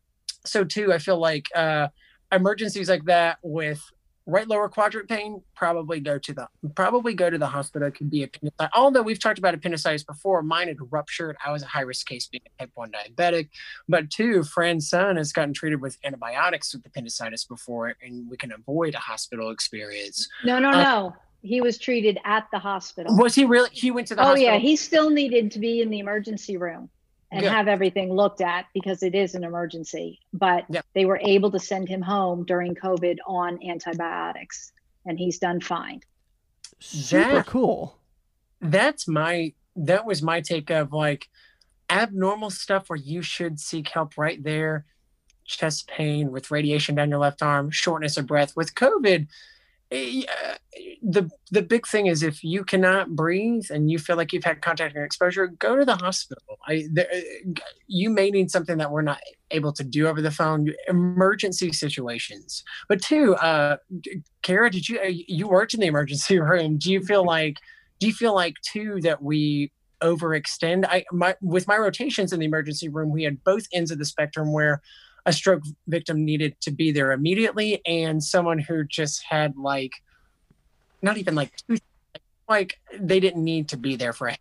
so 0.46 0.64
too, 0.64 0.92
I 0.92 0.98
feel 0.98 1.18
like 1.18 1.46
uh, 1.54 1.88
emergencies 2.32 2.88
like 2.88 3.04
that 3.04 3.38
with 3.42 3.82
right 4.26 4.48
lower 4.48 4.68
quadrant 4.68 5.08
pain 5.08 5.42
probably 5.54 6.00
go 6.00 6.18
to 6.18 6.32
the 6.32 6.48
probably 6.74 7.14
go 7.14 7.28
to 7.28 7.36
the 7.38 7.46
hospital. 7.46 7.88
It 7.88 7.94
could 7.94 8.10
be 8.10 8.22
appendicitis 8.22 8.70
although 8.74 9.02
we've 9.02 9.18
talked 9.18 9.38
about 9.38 9.54
appendicitis 9.54 10.02
before 10.02 10.42
mine 10.42 10.68
had 10.68 10.78
ruptured. 10.90 11.36
I 11.44 11.52
was 11.52 11.62
a 11.62 11.66
high 11.66 11.82
risk 11.82 12.06
case 12.06 12.26
being 12.28 12.42
a 12.58 12.62
type 12.62 12.70
1 12.74 12.92
diabetic. 12.92 13.48
But 13.88 14.10
two 14.10 14.42
fran's 14.44 14.88
son 14.88 15.16
has 15.16 15.32
gotten 15.32 15.52
treated 15.52 15.80
with 15.80 15.98
antibiotics 16.04 16.74
with 16.74 16.86
appendicitis 16.86 17.44
before 17.44 17.94
and 18.02 18.28
we 18.30 18.36
can 18.36 18.52
avoid 18.52 18.94
a 18.94 18.98
hospital 18.98 19.50
experience. 19.50 20.28
No, 20.44 20.58
no, 20.58 20.70
Uh, 20.70 20.82
no. 20.82 21.16
He 21.42 21.60
was 21.60 21.76
treated 21.76 22.18
at 22.24 22.46
the 22.52 22.58
hospital. 22.58 23.14
was 23.18 23.34
he 23.34 23.44
really? 23.44 23.68
He 23.70 23.90
went 23.90 24.06
to 24.08 24.14
the 24.14 24.22
oh 24.22 24.28
hospital? 24.28 24.52
Yeah, 24.54 24.58
he 24.58 24.76
still 24.76 25.10
needed 25.10 25.50
to 25.52 25.58
be 25.58 25.82
in 25.82 25.90
the 25.90 25.98
emergency 25.98 26.56
room 26.56 26.88
and 27.34 27.42
Good. 27.42 27.50
have 27.52 27.66
everything 27.66 28.12
looked 28.12 28.40
at 28.40 28.66
because 28.72 29.02
it 29.02 29.12
is 29.14 29.34
an 29.34 29.42
emergency. 29.42 30.20
But 30.32 30.64
Yeah. 30.68 30.82
they 30.94 31.04
were 31.04 31.18
able 31.20 31.50
to 31.50 31.58
send 31.58 31.88
him 31.88 32.00
home 32.00 32.44
during 32.44 32.76
COVID 32.76 33.18
on 33.26 33.58
antibiotics, 33.68 34.72
and 35.04 35.18
he's 35.18 35.38
done 35.40 35.60
fine. 35.60 36.00
Super 36.78 37.32
That- 37.32 37.46
cool. 37.46 37.98
that's 38.60 39.06
my 39.08 39.52
that 39.76 40.06
was 40.06 40.22
my 40.22 40.40
take 40.40 40.70
of 40.70 40.92
like 40.92 41.28
abnormal 41.90 42.50
stuff 42.50 42.88
where 42.88 42.96
you 42.96 43.20
should 43.20 43.58
seek 43.58 43.88
help 43.88 44.16
right 44.16 44.40
there 44.42 44.86
chest 45.44 45.88
pain 45.88 46.30
with 46.30 46.50
radiation 46.52 46.94
down 46.94 47.10
your 47.10 47.18
left 47.18 47.42
arm 47.42 47.70
shortness 47.70 48.16
of 48.16 48.26
breath 48.26 48.54
with 48.56 48.74
covid 48.76 49.26
the 51.02 51.30
the 51.50 51.62
big 51.62 51.86
thing 51.86 52.06
is 52.06 52.22
if 52.22 52.42
you 52.42 52.64
cannot 52.64 53.10
breathe 53.10 53.66
and 53.70 53.90
you 53.90 53.98
feel 53.98 54.16
like 54.16 54.32
you've 54.32 54.44
had 54.44 54.60
contact 54.60 54.96
and 54.96 55.04
exposure 55.04 55.46
go 55.46 55.76
to 55.76 55.84
the 55.84 55.96
hospital. 55.96 56.58
I 56.66 56.88
there, 56.90 57.08
you 57.86 58.10
may 58.10 58.30
need 58.30 58.50
something 58.50 58.78
that 58.78 58.90
we're 58.90 59.02
not 59.02 59.20
able 59.50 59.72
to 59.74 59.84
do 59.84 60.08
over 60.08 60.20
the 60.20 60.30
phone 60.30 60.72
emergency 60.88 61.72
situations. 61.72 62.64
But 62.88 63.02
two 63.02 63.36
uh 63.36 63.76
kara 64.42 64.70
did 64.70 64.88
you 64.88 64.98
uh, 64.98 65.10
you 65.10 65.46
worked 65.46 65.74
in 65.74 65.80
the 65.80 65.86
emergency 65.86 66.38
room. 66.40 66.78
Do 66.78 66.90
you 66.90 67.00
feel 67.00 67.24
like 67.24 67.58
do 68.00 68.06
you 68.06 68.12
feel 68.12 68.34
like 68.34 68.54
too 68.62 69.00
that 69.02 69.22
we 69.22 69.70
overextend? 70.02 70.86
I 70.88 71.04
my 71.12 71.36
with 71.40 71.68
my 71.68 71.76
rotations 71.76 72.32
in 72.32 72.40
the 72.40 72.46
emergency 72.46 72.88
room 72.88 73.10
we 73.10 73.22
had 73.22 73.44
both 73.44 73.66
ends 73.72 73.90
of 73.90 73.98
the 73.98 74.04
spectrum 74.04 74.52
where 74.52 74.80
a 75.26 75.32
stroke 75.32 75.62
victim 75.86 76.24
needed 76.24 76.56
to 76.60 76.70
be 76.70 76.92
there 76.92 77.12
immediately 77.12 77.80
and 77.86 78.22
someone 78.22 78.58
who 78.58 78.84
just 78.84 79.24
had 79.28 79.56
like 79.56 79.92
not 81.02 81.16
even 81.16 81.34
like 81.34 81.52
like 82.48 82.74
they 82.98 83.20
didn't 83.20 83.42
need 83.42 83.68
to 83.68 83.76
be 83.76 83.96
there 83.96 84.12
for 84.12 84.28
a 84.28 84.36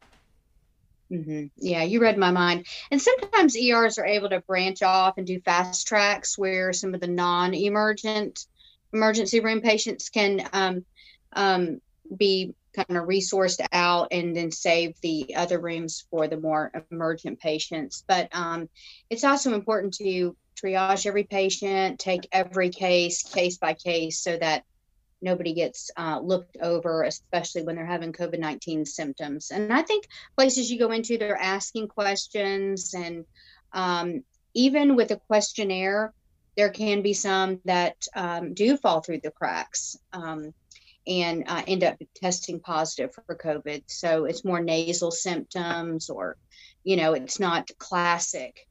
hmm 1.09 1.45
Yeah, 1.57 1.83
you 1.83 2.01
read 2.01 2.17
my 2.17 2.31
mind. 2.31 2.65
And 2.89 3.01
sometimes 3.01 3.55
ERs 3.57 3.97
are 3.97 4.05
able 4.05 4.29
to 4.29 4.39
branch 4.41 4.81
off 4.81 5.17
and 5.17 5.27
do 5.27 5.39
fast 5.41 5.87
tracks 5.87 6.37
where 6.37 6.73
some 6.73 6.93
of 6.93 7.01
the 7.01 7.07
non-emergent 7.07 8.45
emergency 8.93 9.39
room 9.39 9.61
patients 9.61 10.09
can 10.09 10.47
um, 10.53 10.85
um, 11.35 11.81
be 12.15 12.55
kind 12.75 12.97
of 12.97 13.07
resourced 13.07 13.63
out 13.71 14.07
and 14.11 14.35
then 14.35 14.51
save 14.51 14.95
the 15.01 15.35
other 15.35 15.59
rooms 15.59 16.05
for 16.09 16.27
the 16.27 16.37
more 16.37 16.71
emergent 16.91 17.39
patients. 17.39 18.03
But 18.07 18.29
um, 18.35 18.69
it's 19.09 19.23
also 19.23 19.53
important 19.53 19.93
to 19.95 20.35
triage 20.55 21.05
every 21.05 21.23
patient, 21.23 21.99
take 21.99 22.27
every 22.31 22.69
case 22.69 23.23
case 23.23 23.57
by 23.57 23.73
case, 23.73 24.19
so 24.19 24.37
that 24.37 24.63
nobody 25.23 25.53
gets 25.53 25.89
uh, 25.97 26.19
looked 26.21 26.57
over, 26.61 27.03
especially 27.03 27.63
when 27.63 27.75
they're 27.75 27.85
having 27.85 28.11
COVID 28.11 28.39
19 28.39 28.85
symptoms. 28.85 29.51
And 29.51 29.71
I 29.73 29.81
think 29.81 30.05
places 30.35 30.69
you 30.69 30.77
go 30.77 30.91
into, 30.91 31.17
they're 31.17 31.37
asking 31.37 31.87
questions. 31.87 32.93
And 32.93 33.25
um, 33.71 34.23
even 34.53 34.95
with 34.95 35.11
a 35.11 35.15
questionnaire, 35.27 36.13
there 36.55 36.69
can 36.69 37.01
be 37.01 37.13
some 37.13 37.61
that 37.65 37.95
um, 38.15 38.53
do 38.53 38.77
fall 38.77 39.01
through 39.01 39.21
the 39.23 39.31
cracks 39.31 39.97
um, 40.11 40.53
and 41.07 41.45
uh, 41.47 41.63
end 41.67 41.83
up 41.83 41.97
testing 42.15 42.59
positive 42.59 43.11
for 43.13 43.35
COVID. 43.35 43.83
So 43.87 44.25
it's 44.25 44.45
more 44.45 44.59
nasal 44.59 45.11
symptoms, 45.11 46.09
or, 46.09 46.37
you 46.83 46.95
know, 46.95 47.13
it's 47.13 47.39
not 47.39 47.71
classic. 47.79 48.67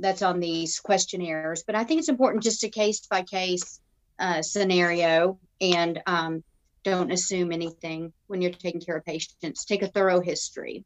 That's 0.00 0.22
on 0.22 0.40
these 0.40 0.80
questionnaires. 0.80 1.62
But 1.66 1.74
I 1.76 1.84
think 1.84 2.00
it's 2.00 2.08
important 2.08 2.42
just 2.42 2.64
a 2.64 2.68
case 2.68 3.06
by 3.06 3.22
case 3.22 3.80
uh, 4.18 4.42
scenario 4.42 5.38
and 5.60 6.02
um, 6.06 6.42
don't 6.84 7.12
assume 7.12 7.52
anything 7.52 8.12
when 8.26 8.40
you're 8.42 8.50
taking 8.50 8.80
care 8.80 8.96
of 8.96 9.04
patients. 9.04 9.64
Take 9.64 9.82
a 9.82 9.88
thorough 9.88 10.20
history. 10.20 10.84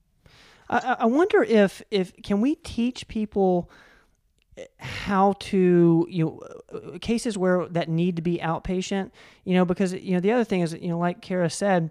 I, 0.69 0.97
I- 1.01 1.07
wonder 1.07 1.43
if 1.43 1.83
if 1.91 2.13
can 2.23 2.41
we 2.41 2.57
teach 2.57 3.07
people 3.09 3.71
how 4.79 5.35
to 5.41 6.07
you 6.09 6.25
know 6.25 6.99
cases 7.01 7.37
where 7.37 7.67
that 7.69 7.89
need 7.89 8.15
to 8.17 8.23
be 8.23 8.39
outpatient 8.39 9.11
you 9.45 9.53
know 9.55 9.65
because 9.65 9.93
you 9.93 10.13
know 10.13 10.21
the 10.21 10.31
other 10.31 10.45
thing 10.45 10.61
is 10.61 10.73
you 10.75 10.89
know 10.89 10.99
like 10.99 11.21
Kara 11.21 11.51
said 11.51 11.91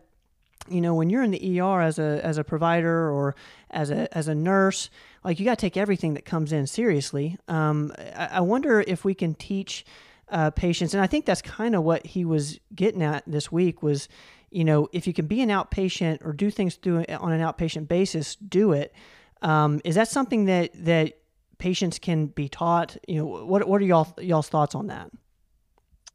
you 0.69 0.81
know, 0.81 0.95
when 0.95 1.09
you're 1.09 1.23
in 1.23 1.31
the 1.31 1.59
ER 1.59 1.81
as 1.81 1.99
a 1.99 2.21
as 2.23 2.37
a 2.37 2.43
provider 2.43 3.11
or 3.11 3.35
as 3.69 3.89
a 3.89 4.15
as 4.15 4.27
a 4.27 4.35
nurse, 4.35 4.89
like 5.23 5.39
you 5.39 5.45
got 5.45 5.57
to 5.57 5.61
take 5.61 5.77
everything 5.77 6.13
that 6.13 6.25
comes 6.25 6.51
in 6.51 6.67
seriously. 6.67 7.37
Um, 7.47 7.93
I, 7.97 8.29
I 8.33 8.39
wonder 8.41 8.81
if 8.81 9.03
we 9.03 9.13
can 9.13 9.35
teach 9.35 9.85
uh, 10.29 10.51
patients, 10.51 10.93
and 10.93 11.03
I 11.03 11.07
think 11.07 11.25
that's 11.25 11.41
kind 11.41 11.75
of 11.75 11.83
what 11.83 12.05
he 12.05 12.25
was 12.25 12.59
getting 12.73 13.03
at 13.03 13.23
this 13.27 13.51
week 13.51 13.83
was, 13.83 14.07
you 14.51 14.63
know, 14.63 14.87
if 14.93 15.05
you 15.05 15.13
can 15.13 15.27
be 15.27 15.41
an 15.41 15.49
outpatient 15.49 16.25
or 16.25 16.33
do 16.33 16.49
things 16.49 16.75
through 16.75 17.05
on 17.09 17.31
an 17.31 17.41
outpatient 17.41 17.87
basis, 17.87 18.35
do 18.35 18.71
it. 18.71 18.93
Um, 19.41 19.81
is 19.83 19.95
that 19.95 20.07
something 20.07 20.45
that 20.45 20.71
that 20.85 21.17
patients 21.57 21.99
can 21.99 22.27
be 22.27 22.47
taught? 22.47 22.95
You 23.07 23.17
know, 23.17 23.25
what 23.45 23.67
what 23.67 23.81
are 23.81 23.85
y'all 23.85 24.13
y'all's 24.19 24.49
thoughts 24.49 24.75
on 24.75 24.87
that? 24.87 25.11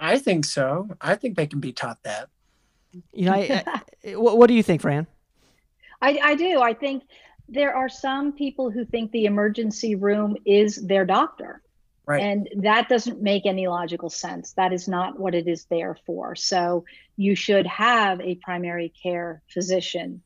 I 0.00 0.18
think 0.18 0.44
so. 0.44 0.88
I 1.00 1.16
think 1.16 1.36
they 1.36 1.46
can 1.46 1.60
be 1.60 1.72
taught 1.72 2.02
that. 2.04 2.28
You 3.12 3.26
know, 3.26 3.32
I, 3.32 3.62
I, 3.66 3.80
eh, 4.04 4.14
what, 4.14 4.38
what 4.38 4.46
do 4.48 4.54
you 4.54 4.62
think, 4.62 4.82
Fran? 4.82 5.06
I, 6.00 6.18
I 6.22 6.34
do. 6.34 6.60
I 6.60 6.74
think 6.74 7.04
there 7.48 7.74
are 7.74 7.88
some 7.88 8.32
people 8.32 8.70
who 8.70 8.84
think 8.84 9.10
the 9.10 9.24
emergency 9.24 9.94
room 9.94 10.36
is 10.44 10.76
their 10.76 11.04
doctor. 11.04 11.62
Right. 12.06 12.22
And 12.22 12.48
that 12.62 12.88
doesn't 12.88 13.20
make 13.20 13.44
any 13.44 13.66
logical 13.66 14.08
sense. 14.08 14.52
That 14.54 14.72
is 14.72 14.88
not 14.88 15.18
what 15.18 15.34
it 15.34 15.46
is 15.46 15.66
there 15.66 15.96
for. 16.06 16.34
So 16.36 16.84
you 17.16 17.34
should 17.34 17.66
have 17.66 18.20
a 18.20 18.36
primary 18.36 18.92
care 19.02 19.42
physician 19.52 20.22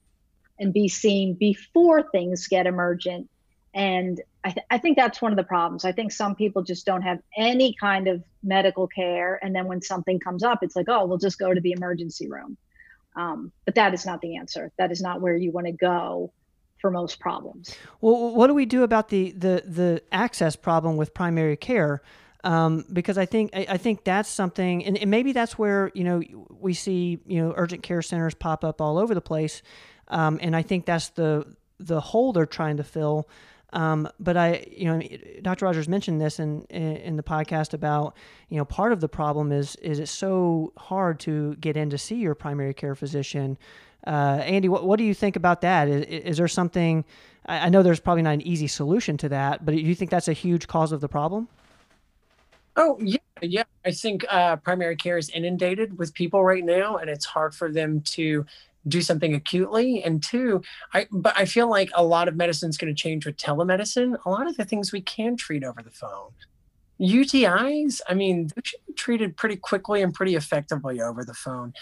and 0.60 0.72
be 0.72 0.86
seen 0.86 1.34
before 1.34 2.08
things 2.10 2.46
get 2.46 2.68
emergent. 2.68 3.28
And 3.74 4.20
I, 4.44 4.50
th- 4.50 4.66
I 4.70 4.78
think 4.78 4.96
that's 4.96 5.20
one 5.20 5.32
of 5.32 5.36
the 5.36 5.44
problems. 5.44 5.84
I 5.84 5.90
think 5.90 6.12
some 6.12 6.36
people 6.36 6.62
just 6.62 6.86
don't 6.86 7.02
have 7.02 7.18
any 7.36 7.74
kind 7.74 8.06
of 8.06 8.22
medical 8.42 8.86
care. 8.86 9.38
And 9.42 9.54
then 9.54 9.66
when 9.66 9.82
something 9.82 10.18
comes 10.18 10.42
up, 10.42 10.60
it's 10.62 10.76
like, 10.76 10.86
oh, 10.88 11.06
we'll 11.06 11.18
just 11.18 11.38
go 11.38 11.52
to 11.52 11.60
the 11.60 11.72
emergency 11.72 12.28
room. 12.28 12.56
Um, 13.14 13.52
but 13.64 13.74
that 13.74 13.94
is 13.94 14.06
not 14.06 14.20
the 14.20 14.36
answer. 14.36 14.72
That 14.78 14.90
is 14.90 15.00
not 15.00 15.20
where 15.20 15.36
you 15.36 15.50
want 15.50 15.66
to 15.66 15.72
go 15.72 16.32
for 16.78 16.90
most 16.90 17.20
problems. 17.20 17.74
Well, 18.00 18.34
what 18.34 18.48
do 18.48 18.54
we 18.54 18.66
do 18.66 18.82
about 18.82 19.08
the 19.08 19.32
the 19.32 19.62
the 19.66 20.02
access 20.10 20.56
problem 20.56 20.96
with 20.96 21.14
primary 21.14 21.56
care? 21.56 22.02
Um, 22.44 22.84
because 22.92 23.18
I 23.18 23.26
think 23.26 23.50
I, 23.54 23.66
I, 23.70 23.76
think 23.76 24.02
that's 24.02 24.28
something, 24.28 24.84
and, 24.84 24.98
and, 24.98 25.08
maybe 25.08 25.32
that's 25.32 25.56
where 25.56 25.92
you 25.94 26.02
know 26.02 26.20
we 26.50 26.74
see 26.74 27.20
you 27.24 27.40
know 27.40 27.54
urgent 27.56 27.84
care 27.84 28.02
centers 28.02 28.34
pop 28.34 28.64
up 28.64 28.80
all 28.80 28.98
over 28.98 29.14
the 29.14 29.20
place, 29.20 29.62
um, 30.08 30.40
and 30.42 30.56
I 30.56 30.62
think 30.62 30.84
that's 30.84 31.10
the 31.10 31.46
the 31.78 32.00
hole 32.00 32.32
they're 32.32 32.44
trying 32.46 32.78
to 32.78 32.84
fill. 32.84 33.28
Um, 33.72 34.08
but 34.20 34.36
I, 34.36 34.66
you 34.70 34.84
know, 34.84 35.02
Dr. 35.40 35.64
Rogers 35.64 35.88
mentioned 35.88 36.20
this 36.20 36.38
in, 36.38 36.62
in, 36.64 37.16
the 37.16 37.22
podcast 37.22 37.72
about, 37.72 38.14
you 38.50 38.58
know, 38.58 38.66
part 38.66 38.92
of 38.92 39.00
the 39.00 39.08
problem 39.08 39.50
is 39.50 39.76
is 39.76 39.98
it's 39.98 40.10
so 40.10 40.72
hard 40.76 41.18
to 41.20 41.54
get 41.56 41.76
in 41.76 41.88
to 41.90 41.96
see 41.96 42.16
your 42.16 42.34
primary 42.34 42.74
care 42.74 42.94
physician. 42.94 43.56
Uh, 44.06 44.42
Andy, 44.44 44.68
what, 44.68 44.84
what 44.84 44.98
do 44.98 45.04
you 45.04 45.14
think 45.14 45.36
about 45.36 45.62
that? 45.62 45.88
Is, 45.88 46.04
is 46.04 46.36
there 46.36 46.48
something? 46.48 47.04
I, 47.46 47.66
I 47.66 47.68
know 47.70 47.82
there's 47.82 48.00
probably 48.00 48.22
not 48.22 48.34
an 48.34 48.42
easy 48.42 48.66
solution 48.66 49.16
to 49.18 49.28
that, 49.30 49.64
but 49.64 49.72
do 49.72 49.80
you 49.80 49.94
think 49.94 50.10
that's 50.10 50.28
a 50.28 50.34
huge 50.34 50.66
cause 50.68 50.92
of 50.92 51.00
the 51.00 51.08
problem? 51.08 51.48
Oh 52.76 52.98
yeah, 53.00 53.18
yeah. 53.40 53.64
I 53.84 53.90
think 53.90 54.24
uh, 54.30 54.56
primary 54.56 54.96
care 54.96 55.16
is 55.16 55.30
inundated 55.30 55.98
with 55.98 56.12
people 56.14 56.44
right 56.44 56.64
now, 56.64 56.96
and 56.96 57.08
it's 57.08 57.24
hard 57.24 57.54
for 57.54 57.70
them 57.70 58.00
to 58.02 58.44
do 58.88 59.00
something 59.00 59.34
acutely 59.34 60.02
and 60.02 60.22
two 60.22 60.60
i 60.92 61.06
but 61.10 61.36
i 61.36 61.44
feel 61.44 61.68
like 61.68 61.90
a 61.94 62.04
lot 62.04 62.28
of 62.28 62.36
medicine 62.36 62.68
is 62.68 62.76
going 62.76 62.92
to 62.92 63.00
change 63.00 63.24
with 63.26 63.36
telemedicine. 63.36 64.16
A 64.24 64.30
lot 64.30 64.46
of 64.46 64.56
the 64.56 64.64
things 64.64 64.92
we 64.92 65.00
can 65.00 65.36
treat 65.36 65.64
over 65.64 65.82
the 65.82 65.90
phone 65.90 66.30
UTIs, 67.02 68.00
I 68.08 68.14
mean, 68.14 68.48
they 68.54 68.62
should 68.64 68.80
be 68.86 68.92
treated 68.92 69.36
pretty 69.36 69.56
quickly 69.56 70.02
and 70.02 70.14
pretty 70.14 70.36
effectively 70.36 71.00
over 71.00 71.24
the 71.24 71.34
phone. 71.34 71.72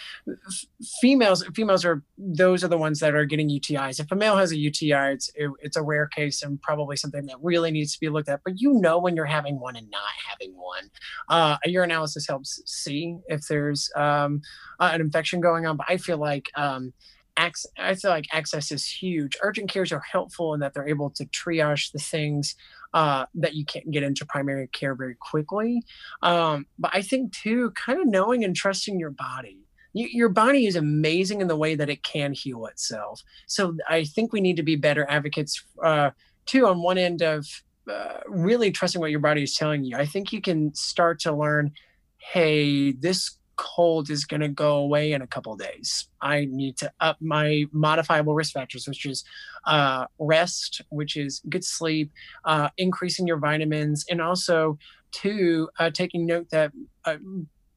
Females, 1.00 1.45
females 1.55 1.85
are 1.85 2.03
those 2.17 2.65
are 2.65 2.69
the 2.69 2.79
ones 2.79 3.00
that 3.00 3.15
are 3.15 3.27
getting 3.27 3.50
UTIs. 3.50 4.00
If 4.00 4.11
a 4.11 4.17
male 4.17 4.37
has 4.37 4.50
a 4.53 4.57
UTI, 4.57 5.12
it's 5.12 5.31
it, 5.35 5.50
it's 5.61 5.77
a 5.77 5.83
rare 5.83 6.07
case 6.07 6.43
and 6.43 6.61
probably 6.62 6.97
something 6.97 7.27
that 7.27 7.37
really 7.43 7.71
needs 7.71 7.93
to 7.93 8.00
be 8.00 8.09
looked 8.09 8.31
at. 8.31 8.41
But 8.45 8.61
you 8.61 8.73
know 8.75 8.99
when 8.99 9.15
you're 9.15 9.27
having 9.27 9.61
one 9.61 9.77
and 9.77 9.91
not 9.91 10.00
having 10.29 10.57
one. 10.57 10.91
Uh, 11.29 11.59
a 11.65 11.69
urinalysis 11.69 12.27
helps 12.27 12.62
see 12.65 13.19
if 13.27 13.47
there's 13.47 13.91
um, 13.97 14.41
uh, 14.79 14.91
an 14.93 15.03
infection 15.03 15.41
going 15.41 15.67
on. 15.67 15.77
But 15.77 15.87
I 15.91 15.99
feel 15.99 16.19
like 16.19 16.50
um, 16.57 16.95
I 17.37 17.95
feel 17.95 18.11
like 18.11 18.27
access 18.33 18.71
is 18.71 18.87
huge. 18.87 19.37
Urgent 19.43 19.71
cares 19.71 19.93
are 19.93 20.00
helpful 20.00 20.55
in 20.55 20.61
that 20.61 20.75
they're 20.75 20.89
able 20.89 21.11
to 21.11 21.25
triage 21.27 21.93
the 21.93 21.99
things 21.99 22.55
uh, 22.92 23.26
that 23.35 23.54
you 23.54 23.64
can't 23.64 23.90
get 23.90 24.02
into 24.02 24.26
primary 24.26 24.68
care 24.68 24.94
very 24.94 25.14
quickly. 25.14 25.82
Um, 26.23 26.66
but 26.78 26.90
I 26.94 27.02
think 27.02 27.32
too, 27.32 27.70
kind 27.73 28.00
of 28.00 28.06
knowing 28.06 28.44
and 28.44 28.54
trusting 28.54 28.99
your 28.99 29.11
body. 29.11 29.59
You, 29.92 30.09
your 30.12 30.28
body 30.28 30.66
is 30.66 30.76
amazing 30.76 31.40
in 31.40 31.49
the 31.49 31.56
way 31.56 31.75
that 31.75 31.90
it 31.90 32.02
can 32.02 32.32
heal 32.32 32.66
itself. 32.66 33.23
So 33.47 33.76
I 33.88 34.04
think 34.04 34.32
we 34.32 34.40
need 34.40 34.56
to 34.56 34.62
be 34.62 34.76
better 34.76 35.06
advocates 35.09 35.64
uh, 35.82 36.11
too. 36.47 36.66
On 36.66 36.82
one 36.82 36.99
end 36.99 37.23
of 37.23 37.47
uh, 37.90 38.20
really 38.26 38.70
trusting 38.70 39.00
what 39.00 39.11
your 39.11 39.20
body 39.20 39.42
is 39.42 39.54
telling 39.54 39.85
you, 39.85 39.97
I 39.97 40.06
think 40.06 40.32
you 40.32 40.40
can 40.40 40.75
start 40.75 41.20
to 41.20 41.32
learn, 41.32 41.73
hey, 42.18 42.92
this 42.92 43.37
cold 43.61 44.09
is 44.09 44.25
going 44.25 44.40
to 44.40 44.49
go 44.49 44.76
away 44.76 45.12
in 45.12 45.21
a 45.21 45.26
couple 45.26 45.55
days. 45.55 46.09
I 46.23 46.47
need 46.50 46.79
to 46.79 46.90
up 47.00 47.19
my 47.21 47.67
modifiable 47.73 48.35
risk 48.35 48.55
factors, 48.55 48.88
which 48.88 49.05
is 49.05 49.23
uh, 49.67 50.07
rest, 50.19 50.81
which 50.88 51.17
is 51.17 51.43
good 51.50 51.64
sleep, 51.64 52.11
uh, 52.47 52.71
increasing 52.79 53.26
your 53.26 53.37
vitamins, 53.37 54.07
and 54.11 54.23
also 54.23 54.79
two, 55.12 55.69
uh, 55.79 55.90
taking 55.90 56.25
note 56.25 56.49
that 56.50 56.73
uh, 57.05 57.19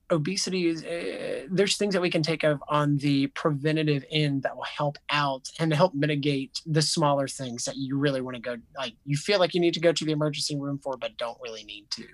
obesity 0.10 0.68
is 0.68 0.86
uh, 0.86 1.48
there's 1.52 1.76
things 1.76 1.94
that 1.94 2.02
we 2.02 2.10
can 2.10 2.24
take 2.24 2.44
of 2.44 2.64
on 2.70 2.98
the 2.98 3.28
preventative 3.28 4.06
end 4.10 4.44
that 4.44 4.56
will 4.56 4.64
help 4.64 4.98
out 5.10 5.50
and 5.60 5.74
help 5.74 5.94
mitigate 5.94 6.62
the 6.66 6.82
smaller 6.82 7.28
things 7.28 7.66
that 7.66 7.76
you 7.78 7.98
really 7.98 8.22
want 8.22 8.36
to 8.36 8.42
go 8.42 8.56
like 8.78 8.94
you 9.06 9.18
feel 9.18 9.40
like 9.40 9.54
you 9.54 9.62
need 9.62 9.74
to 9.74 9.80
go 9.80 9.92
to 9.92 10.06
the 10.06 10.12
emergency 10.12 10.58
room 10.58 10.78
for 10.84 10.98
but 10.98 11.18
don't 11.18 11.38
really 11.42 11.64
need 11.64 11.90
to 11.90 12.06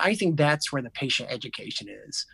i 0.00 0.12
think 0.12 0.36
that's 0.36 0.72
where 0.72 0.82
the 0.82 0.90
patient 0.90 1.30
education 1.30 1.88
is 2.06 2.26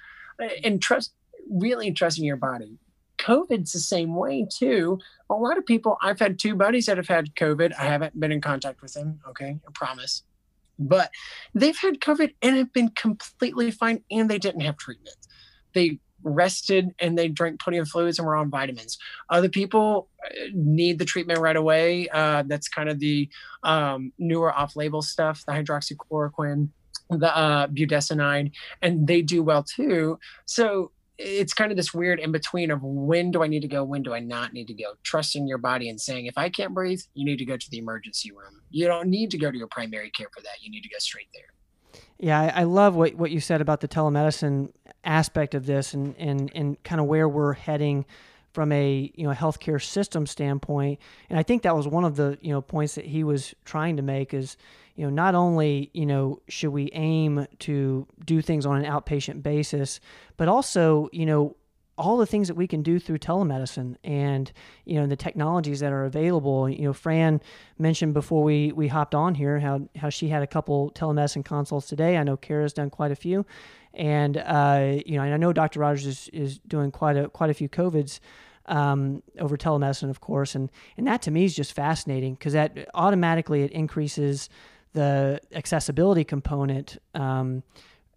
and 0.64 0.82
trust 0.82 1.12
really 1.48 1.92
trusting 1.92 2.24
your 2.24 2.36
body 2.36 2.78
COVID's 3.18 3.72
the 3.72 3.80
same 3.80 4.14
way 4.14 4.46
too. 4.48 4.98
A 5.30 5.34
lot 5.34 5.58
of 5.58 5.66
people, 5.66 5.96
I've 6.02 6.18
had 6.18 6.38
two 6.38 6.54
buddies 6.54 6.86
that 6.86 6.96
have 6.96 7.08
had 7.08 7.34
COVID. 7.34 7.72
I 7.78 7.84
haven't 7.84 8.18
been 8.18 8.32
in 8.32 8.40
contact 8.40 8.82
with 8.82 8.94
them. 8.94 9.20
Okay, 9.28 9.58
I 9.66 9.70
promise. 9.74 10.22
But 10.78 11.10
they've 11.54 11.76
had 11.76 12.00
COVID 12.00 12.34
and 12.42 12.56
have 12.56 12.72
been 12.72 12.90
completely 12.90 13.70
fine 13.70 14.02
and 14.10 14.28
they 14.28 14.38
didn't 14.38 14.60
have 14.60 14.76
treatment. 14.76 15.16
They 15.74 16.00
rested 16.22 16.94
and 16.98 17.16
they 17.16 17.28
drank 17.28 17.60
plenty 17.60 17.78
of 17.78 17.88
fluids 17.88 18.18
and 18.18 18.26
were 18.26 18.36
on 18.36 18.50
vitamins. 18.50 18.98
Other 19.30 19.48
people 19.48 20.08
uh, 20.24 20.48
need 20.52 20.98
the 20.98 21.04
treatment 21.04 21.40
right 21.40 21.56
away. 21.56 22.08
Uh, 22.08 22.42
that's 22.46 22.68
kind 22.68 22.88
of 22.88 22.98
the 22.98 23.28
um, 23.62 24.12
newer 24.18 24.52
off 24.52 24.76
label 24.76 25.02
stuff, 25.02 25.44
the 25.46 25.52
hydroxychloroquine 25.52 26.68
the 27.10 27.36
uh, 27.36 27.66
budesonide, 27.68 28.52
and 28.82 29.06
they 29.06 29.22
do 29.22 29.42
well 29.42 29.62
too. 29.62 30.18
So 30.44 30.90
it's 31.18 31.54
kind 31.54 31.70
of 31.70 31.76
this 31.76 31.94
weird 31.94 32.20
in 32.20 32.30
between 32.30 32.70
of 32.70 32.82
when 32.82 33.30
do 33.30 33.42
I 33.42 33.46
need 33.46 33.60
to 33.60 33.68
go, 33.68 33.82
when 33.84 34.02
do 34.02 34.12
I 34.12 34.20
not 34.20 34.52
need 34.52 34.66
to 34.66 34.74
go. 34.74 34.94
Trusting 35.02 35.46
your 35.46 35.58
body 35.58 35.88
and 35.88 36.00
saying, 36.00 36.26
if 36.26 36.36
I 36.36 36.50
can't 36.50 36.74
breathe, 36.74 37.00
you 37.14 37.24
need 37.24 37.38
to 37.38 37.44
go 37.44 37.56
to 37.56 37.70
the 37.70 37.78
emergency 37.78 38.32
room. 38.32 38.60
You 38.70 38.86
don't 38.86 39.08
need 39.08 39.30
to 39.30 39.38
go 39.38 39.50
to 39.50 39.56
your 39.56 39.68
primary 39.68 40.10
care 40.10 40.28
for 40.34 40.42
that. 40.42 40.62
You 40.62 40.70
need 40.70 40.82
to 40.82 40.88
go 40.88 40.98
straight 40.98 41.28
there. 41.32 42.02
Yeah, 42.18 42.40
I, 42.40 42.60
I 42.60 42.62
love 42.64 42.94
what, 42.94 43.14
what 43.14 43.30
you 43.30 43.40
said 43.40 43.60
about 43.60 43.80
the 43.80 43.88
telemedicine 43.88 44.72
aspect 45.04 45.54
of 45.54 45.66
this 45.66 45.94
and, 45.94 46.14
and, 46.18 46.50
and 46.54 46.82
kind 46.82 47.00
of 47.00 47.06
where 47.06 47.28
we're 47.28 47.54
heading 47.54 48.04
from 48.56 48.72
a 48.72 49.12
you 49.14 49.26
know 49.26 49.34
healthcare 49.34 49.80
system 49.82 50.26
standpoint. 50.26 50.98
And 51.28 51.38
I 51.38 51.42
think 51.42 51.62
that 51.62 51.76
was 51.76 51.86
one 51.86 52.04
of 52.04 52.16
the 52.16 52.38
you 52.40 52.52
know 52.54 52.62
points 52.62 52.94
that 52.94 53.04
he 53.04 53.22
was 53.22 53.54
trying 53.66 53.98
to 53.98 54.02
make 54.02 54.32
is 54.32 54.56
you 54.94 55.04
know, 55.04 55.10
not 55.10 55.34
only, 55.34 55.90
you 55.92 56.06
know, 56.06 56.40
should 56.48 56.70
we 56.70 56.88
aim 56.94 57.46
to 57.58 58.06
do 58.24 58.40
things 58.40 58.64
on 58.64 58.82
an 58.82 58.90
outpatient 58.90 59.42
basis, 59.42 60.00
but 60.38 60.48
also, 60.48 61.10
you 61.12 61.26
know, 61.26 61.54
all 61.98 62.16
the 62.16 62.26
things 62.26 62.48
that 62.48 62.54
we 62.54 62.66
can 62.66 62.82
do 62.82 62.98
through 62.98 63.18
telemedicine 63.18 63.96
and 64.04 64.52
you 64.84 65.00
know 65.00 65.06
the 65.06 65.16
technologies 65.16 65.80
that 65.80 65.92
are 65.92 66.04
available. 66.04 66.68
You 66.68 66.84
know 66.84 66.92
fran 66.92 67.40
mentioned 67.78 68.14
before 68.14 68.42
we 68.42 68.72
we 68.72 68.88
hopped 68.88 69.14
on 69.14 69.34
here 69.34 69.58
how 69.58 69.88
how 69.96 70.10
she 70.10 70.28
had 70.28 70.42
a 70.42 70.46
couple 70.46 70.90
telemedicine 70.92 71.44
consults 71.44 71.86
today. 71.88 72.16
I 72.16 72.22
know 72.22 72.36
kara's 72.36 72.72
done 72.72 72.90
quite 72.90 73.12
a 73.12 73.16
few. 73.16 73.46
And 73.94 74.36
uh, 74.36 74.98
you 75.06 75.16
know 75.16 75.22
and 75.22 75.32
i 75.32 75.38
know 75.38 75.54
dr 75.54 75.78
rogers 75.80 76.06
is, 76.06 76.28
is 76.32 76.58
doing 76.58 76.90
quite 76.90 77.16
a 77.16 77.30
quite 77.30 77.48
a 77.48 77.54
few 77.54 77.68
covids 77.68 78.20
um, 78.66 79.22
over 79.38 79.56
telemedicine 79.56 80.10
of 80.10 80.20
course. 80.20 80.54
And 80.54 80.70
and 80.96 81.06
that 81.06 81.22
to 81.22 81.30
me 81.30 81.44
is 81.44 81.54
just 81.54 81.72
fascinating 81.72 82.34
because 82.34 82.52
that 82.52 82.88
automatically 82.94 83.62
it 83.62 83.70
increases 83.72 84.48
the 84.92 85.40
accessibility 85.52 86.24
component 86.24 86.98
um, 87.14 87.62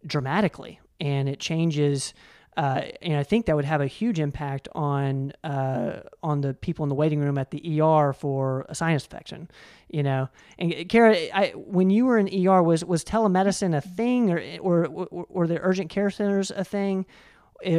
dramatically, 0.05 0.79
and 0.99 1.29
it 1.29 1.39
changes. 1.39 2.13
Uh, 2.59 2.81
and 3.01 3.15
I 3.15 3.23
think 3.23 3.45
that 3.45 3.55
would 3.55 3.63
have 3.63 3.79
a 3.79 3.87
huge 3.87 4.19
impact 4.19 4.67
on 4.73 5.31
uh, 5.45 6.01
on 6.21 6.41
the 6.41 6.53
people 6.53 6.83
in 6.83 6.89
the 6.89 6.95
waiting 6.95 7.21
room 7.21 7.37
at 7.37 7.51
the 7.51 7.81
ER 7.81 8.11
for 8.11 8.65
a 8.67 8.75
sinus 8.75 9.05
infection, 9.05 9.49
you 9.87 10.03
know. 10.03 10.27
And 10.57 10.89
Kara, 10.89 11.15
I, 11.33 11.53
when 11.55 11.89
you 11.89 12.05
were 12.05 12.17
in 12.17 12.27
ER, 12.27 12.61
was 12.61 12.83
was 12.83 13.05
telemedicine 13.05 13.73
a 13.73 13.79
thing, 13.79 14.59
or, 14.59 14.87
or 14.87 15.47
the 15.47 15.57
urgent 15.61 15.89
care 15.89 16.09
centers 16.09 16.51
a 16.51 16.65
thing, 16.65 17.05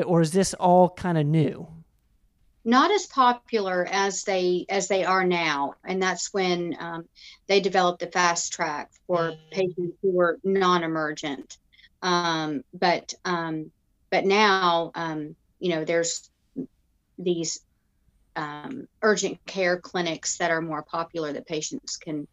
or 0.07 0.23
is 0.23 0.33
this 0.33 0.55
all 0.55 0.89
kind 0.89 1.19
of 1.19 1.27
new? 1.27 1.69
not 2.63 2.91
as 2.91 3.07
popular 3.07 3.87
as 3.91 4.25
they 4.25 4.67
as 4.69 4.87
they 4.87 5.03
are 5.03 5.25
now 5.25 5.75
and 5.83 6.03
that's 6.03 6.35
when 6.35 6.77
um, 6.79 7.09
they 7.47 7.59
developed 7.59 8.01
the 8.01 8.07
fast 8.07 8.53
track 8.53 8.91
for 9.07 9.33
patients 9.51 9.97
who 10.03 10.11
were 10.11 10.39
non-emergent 10.45 11.57
um, 12.03 12.63
but 12.75 13.15
um, 13.25 13.71
but 14.11 14.25
now 14.25 14.91
um, 14.95 15.37
you 15.59 15.71
know 15.71 15.85
there's 15.85 16.31
these 17.19 17.61
um, 18.37 18.87
urgent 19.03 19.45
care 19.47 19.79
clinics 19.79 20.39
that 20.39 20.51
are 20.51 20.63
more 20.63 20.83
popular 20.83 21.33
that 21.33 21.47
patients 21.47 21.97
can 21.97 22.27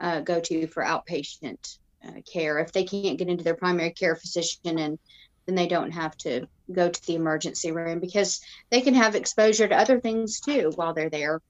uh, 0.00 0.20
go 0.20 0.40
to 0.40 0.66
for 0.66 0.82
outpatient 0.82 1.78
uh, 2.06 2.20
care 2.30 2.58
if 2.58 2.72
they 2.72 2.84
can't 2.84 3.18
get 3.18 3.28
into 3.28 3.44
their 3.44 3.54
primary 3.54 3.92
care 3.92 4.16
physician 4.16 4.78
and 4.78 4.98
then 5.46 5.54
they 5.54 5.66
don't 5.66 5.90
have 5.90 6.16
to 6.16 6.46
go 6.72 6.88
to 6.88 7.06
the 7.06 7.14
emergency 7.14 7.72
room 7.72 8.00
because 8.00 8.40
they 8.70 8.80
can 8.80 8.94
have 8.94 9.14
exposure 9.14 9.68
to 9.68 9.76
other 9.76 10.00
things 10.00 10.40
too 10.40 10.72
while 10.76 10.94
they're 10.94 11.10
there. 11.10 11.40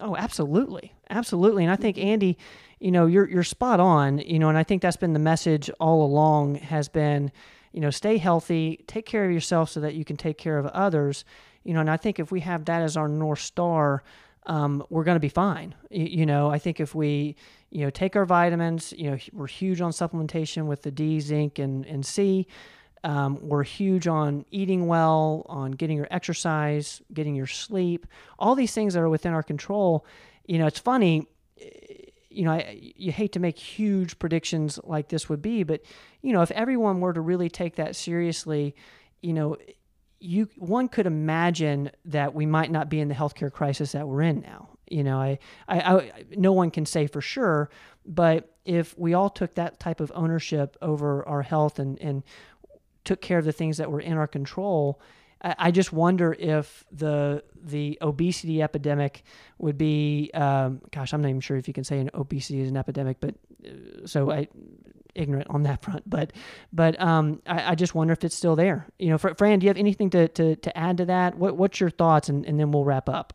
Oh, 0.00 0.16
absolutely. 0.16 0.94
Absolutely. 1.10 1.64
And 1.64 1.72
I 1.72 1.76
think 1.76 1.98
Andy, 1.98 2.38
you 2.78 2.90
know, 2.90 3.06
you're 3.06 3.28
you're 3.28 3.42
spot 3.42 3.80
on, 3.80 4.18
you 4.18 4.38
know, 4.38 4.48
and 4.48 4.56
I 4.56 4.64
think 4.64 4.80
that's 4.80 4.96
been 4.96 5.12
the 5.12 5.18
message 5.18 5.70
all 5.78 6.04
along 6.04 6.56
has 6.56 6.88
been, 6.88 7.30
you 7.72 7.80
know, 7.80 7.90
stay 7.90 8.18
healthy, 8.18 8.84
take 8.86 9.06
care 9.06 9.24
of 9.24 9.32
yourself 9.32 9.70
so 9.70 9.80
that 9.80 9.94
you 9.94 10.04
can 10.04 10.16
take 10.16 10.38
care 10.38 10.58
of 10.58 10.66
others. 10.66 11.24
You 11.64 11.74
know, 11.74 11.80
and 11.80 11.90
I 11.90 11.96
think 11.96 12.18
if 12.18 12.32
we 12.32 12.40
have 12.40 12.64
that 12.66 12.82
as 12.82 12.96
our 12.96 13.08
north 13.08 13.40
star, 13.40 14.02
um, 14.46 14.84
we're 14.90 15.04
going 15.04 15.16
to 15.16 15.20
be 15.20 15.28
fine. 15.28 15.74
You, 15.90 16.04
you, 16.04 16.26
know, 16.26 16.50
I 16.50 16.58
think 16.58 16.80
if 16.80 16.94
we, 16.94 17.36
you 17.70 17.84
know, 17.84 17.90
take 17.90 18.16
our 18.16 18.24
vitamins, 18.24 18.92
you 18.96 19.10
know, 19.10 19.18
we're 19.32 19.46
huge 19.46 19.80
on 19.80 19.92
supplementation 19.92 20.66
with 20.66 20.82
the 20.82 20.90
D, 20.90 21.20
zinc, 21.20 21.58
and, 21.58 21.84
and 21.86 22.04
C. 22.04 22.46
Um, 23.04 23.38
we're 23.40 23.62
huge 23.62 24.06
on 24.06 24.44
eating 24.50 24.86
well, 24.86 25.46
on 25.48 25.72
getting 25.72 25.96
your 25.96 26.08
exercise, 26.10 27.00
getting 27.12 27.34
your 27.34 27.46
sleep, 27.46 28.06
all 28.38 28.54
these 28.54 28.72
things 28.72 28.94
that 28.94 29.00
are 29.00 29.08
within 29.08 29.32
our 29.32 29.42
control. 29.42 30.04
You 30.46 30.58
know, 30.58 30.66
it's 30.66 30.78
funny. 30.78 31.26
You 32.30 32.44
know, 32.44 32.52
I, 32.52 32.78
you 32.96 33.12
hate 33.12 33.32
to 33.32 33.40
make 33.40 33.58
huge 33.58 34.18
predictions 34.18 34.78
like 34.84 35.08
this 35.08 35.28
would 35.28 35.42
be, 35.42 35.64
but 35.64 35.82
you 36.22 36.32
know, 36.32 36.42
if 36.42 36.50
everyone 36.52 37.00
were 37.00 37.12
to 37.12 37.20
really 37.20 37.48
take 37.48 37.76
that 37.76 37.96
seriously, 37.96 38.74
you 39.20 39.32
know, 39.32 39.56
you 40.20 40.48
one 40.56 40.88
could 40.88 41.06
imagine 41.06 41.90
that 42.04 42.34
we 42.34 42.46
might 42.46 42.70
not 42.70 42.88
be 42.88 43.00
in 43.00 43.08
the 43.08 43.14
healthcare 43.14 43.50
crisis 43.50 43.92
that 43.92 44.06
we're 44.06 44.22
in 44.22 44.40
now. 44.40 44.68
You 44.88 45.04
know, 45.04 45.20
I, 45.20 45.38
I, 45.68 45.80
I 45.80 46.24
no 46.36 46.52
one 46.52 46.70
can 46.70 46.86
say 46.86 47.06
for 47.06 47.20
sure, 47.20 47.70
but 48.06 48.54
if 48.64 48.96
we 48.98 49.14
all 49.14 49.30
took 49.30 49.54
that 49.54 49.80
type 49.80 50.00
of 50.00 50.12
ownership 50.14 50.76
over 50.82 51.26
our 51.26 51.42
health 51.42 51.78
and 51.78 51.98
and 52.00 52.22
took 53.04 53.20
care 53.20 53.38
of 53.38 53.44
the 53.44 53.52
things 53.52 53.78
that 53.78 53.90
were 53.90 54.00
in 54.00 54.12
our 54.12 54.26
control. 54.26 55.00
I 55.42 55.70
just 55.70 55.92
wonder 55.92 56.36
if 56.38 56.84
the 56.92 57.42
the 57.62 57.98
obesity 58.02 58.62
epidemic 58.62 59.22
would 59.58 59.78
be. 59.78 60.30
Um, 60.34 60.82
gosh, 60.90 61.14
I'm 61.14 61.22
not 61.22 61.28
even 61.28 61.40
sure 61.40 61.56
if 61.56 61.66
you 61.66 61.74
can 61.74 61.84
say 61.84 61.98
an 61.98 62.10
obesity 62.14 62.60
is 62.60 62.68
an 62.68 62.76
epidemic, 62.76 63.18
but 63.20 63.34
uh, 63.66 64.06
so 64.06 64.30
I 64.30 64.48
ignorant 65.14 65.48
on 65.50 65.62
that 65.62 65.82
front. 65.82 66.08
But 66.08 66.32
but 66.72 67.00
um, 67.00 67.40
I, 67.46 67.72
I, 67.72 67.74
just 67.74 67.94
wonder 67.94 68.12
if 68.12 68.22
it's 68.22 68.34
still 68.34 68.56
there. 68.56 68.86
You 68.98 69.10
know, 69.10 69.18
Fran, 69.18 69.58
do 69.58 69.64
you 69.64 69.68
have 69.68 69.76
anything 69.76 70.10
to, 70.10 70.28
to, 70.28 70.56
to 70.56 70.78
add 70.78 70.98
to 70.98 71.06
that? 71.06 71.36
What 71.36 71.56
what's 71.56 71.80
your 71.80 71.90
thoughts, 71.90 72.28
and, 72.28 72.44
and 72.44 72.58
then 72.60 72.70
we'll 72.70 72.84
wrap 72.84 73.08
up. 73.08 73.32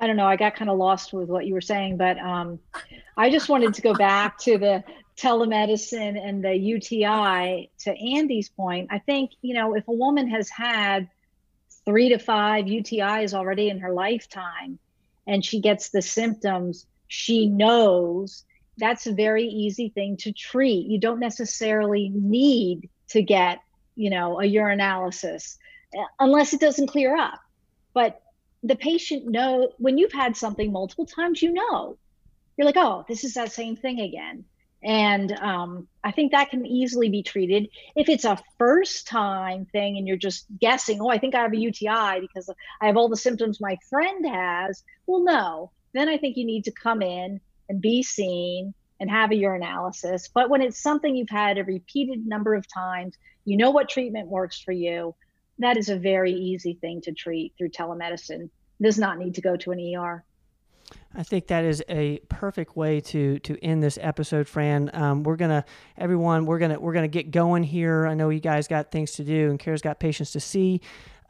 I 0.00 0.06
don't 0.06 0.16
know. 0.16 0.26
I 0.26 0.36
got 0.36 0.56
kind 0.56 0.70
of 0.70 0.76
lost 0.76 1.12
with 1.12 1.28
what 1.28 1.46
you 1.46 1.54
were 1.54 1.60
saying, 1.60 1.96
but 1.96 2.18
um, 2.18 2.58
I 3.16 3.30
just 3.30 3.48
wanted 3.48 3.74
to 3.74 3.82
go 3.82 3.94
back 3.94 4.38
to 4.40 4.58
the 4.58 4.84
telemedicine 5.16 6.18
and 6.22 6.44
the 6.44 6.54
UTI, 6.54 7.70
to 7.80 7.90
Andy's 7.90 8.48
point, 8.48 8.88
I 8.90 8.98
think, 8.98 9.32
you 9.42 9.54
know, 9.54 9.74
if 9.74 9.88
a 9.88 9.92
woman 9.92 10.28
has 10.28 10.50
had 10.50 11.08
three 11.84 12.10
to 12.10 12.18
five 12.18 12.66
UTIs 12.66 13.32
already 13.32 13.68
in 13.70 13.78
her 13.78 13.92
lifetime 13.92 14.78
and 15.26 15.44
she 15.44 15.60
gets 15.60 15.90
the 15.90 16.02
symptoms, 16.02 16.86
she 17.08 17.46
knows 17.46 18.44
that's 18.78 19.06
a 19.06 19.12
very 19.12 19.44
easy 19.44 19.88
thing 19.88 20.16
to 20.18 20.32
treat. 20.32 20.86
You 20.86 20.98
don't 20.98 21.20
necessarily 21.20 22.10
need 22.10 22.90
to 23.08 23.22
get, 23.22 23.60
you 23.94 24.10
know, 24.10 24.40
a 24.40 24.44
urinalysis 24.44 25.56
uh, 25.96 26.04
unless 26.20 26.52
it 26.52 26.60
doesn't 26.60 26.88
clear 26.88 27.16
up. 27.16 27.40
But 27.94 28.20
the 28.62 28.76
patient 28.76 29.26
know 29.26 29.72
when 29.78 29.96
you've 29.96 30.12
had 30.12 30.36
something 30.36 30.72
multiple 30.72 31.06
times, 31.06 31.40
you 31.40 31.52
know. 31.52 31.96
You're 32.56 32.66
like, 32.66 32.76
oh, 32.76 33.04
this 33.08 33.24
is 33.24 33.34
that 33.34 33.52
same 33.52 33.76
thing 33.76 34.00
again. 34.00 34.44
And 34.86 35.32
um, 35.32 35.88
I 36.04 36.12
think 36.12 36.30
that 36.30 36.50
can 36.50 36.64
easily 36.64 37.08
be 37.08 37.24
treated. 37.24 37.68
If 37.96 38.08
it's 38.08 38.24
a 38.24 38.38
first 38.56 39.08
time 39.08 39.66
thing 39.66 39.98
and 39.98 40.06
you're 40.06 40.16
just 40.16 40.46
guessing, 40.60 41.00
oh, 41.00 41.10
I 41.10 41.18
think 41.18 41.34
I 41.34 41.42
have 41.42 41.52
a 41.52 41.58
UTI 41.58 42.20
because 42.20 42.48
I 42.80 42.86
have 42.86 42.96
all 42.96 43.08
the 43.08 43.16
symptoms 43.16 43.60
my 43.60 43.76
friend 43.90 44.24
has, 44.24 44.84
well, 45.08 45.24
no. 45.24 45.72
Then 45.92 46.08
I 46.08 46.18
think 46.18 46.36
you 46.36 46.44
need 46.44 46.64
to 46.64 46.70
come 46.70 47.02
in 47.02 47.40
and 47.68 47.80
be 47.80 48.04
seen 48.04 48.74
and 49.00 49.10
have 49.10 49.32
a 49.32 49.34
urinalysis. 49.34 50.30
But 50.32 50.50
when 50.50 50.62
it's 50.62 50.80
something 50.80 51.16
you've 51.16 51.30
had 51.30 51.58
a 51.58 51.64
repeated 51.64 52.24
number 52.24 52.54
of 52.54 52.72
times, 52.72 53.16
you 53.44 53.56
know 53.56 53.72
what 53.72 53.88
treatment 53.88 54.28
works 54.28 54.60
for 54.60 54.72
you, 54.72 55.16
that 55.58 55.76
is 55.76 55.88
a 55.88 55.98
very 55.98 56.32
easy 56.32 56.74
thing 56.80 57.00
to 57.02 57.12
treat 57.12 57.54
through 57.58 57.70
telemedicine. 57.70 58.50
Does 58.80 58.98
not 58.98 59.18
need 59.18 59.34
to 59.34 59.40
go 59.40 59.56
to 59.56 59.72
an 59.72 59.96
ER. 59.96 60.24
I 61.14 61.22
think 61.22 61.46
that 61.46 61.64
is 61.64 61.82
a 61.88 62.18
perfect 62.28 62.76
way 62.76 63.00
to 63.00 63.38
to 63.40 63.64
end 63.64 63.82
this 63.82 63.98
episode, 64.00 64.46
Fran. 64.46 64.90
Um, 64.92 65.22
we're 65.22 65.36
gonna 65.36 65.64
everyone, 65.96 66.46
we're 66.46 66.58
gonna 66.58 66.78
we're 66.78 66.92
gonna 66.92 67.08
get 67.08 67.30
going 67.30 67.62
here. 67.62 68.06
I 68.06 68.14
know 68.14 68.28
you 68.28 68.40
guys 68.40 68.68
got 68.68 68.90
things 68.90 69.12
to 69.12 69.24
do, 69.24 69.50
and 69.50 69.58
Kara's 69.58 69.82
got 69.82 69.98
patients 69.98 70.32
to 70.32 70.40
see. 70.40 70.80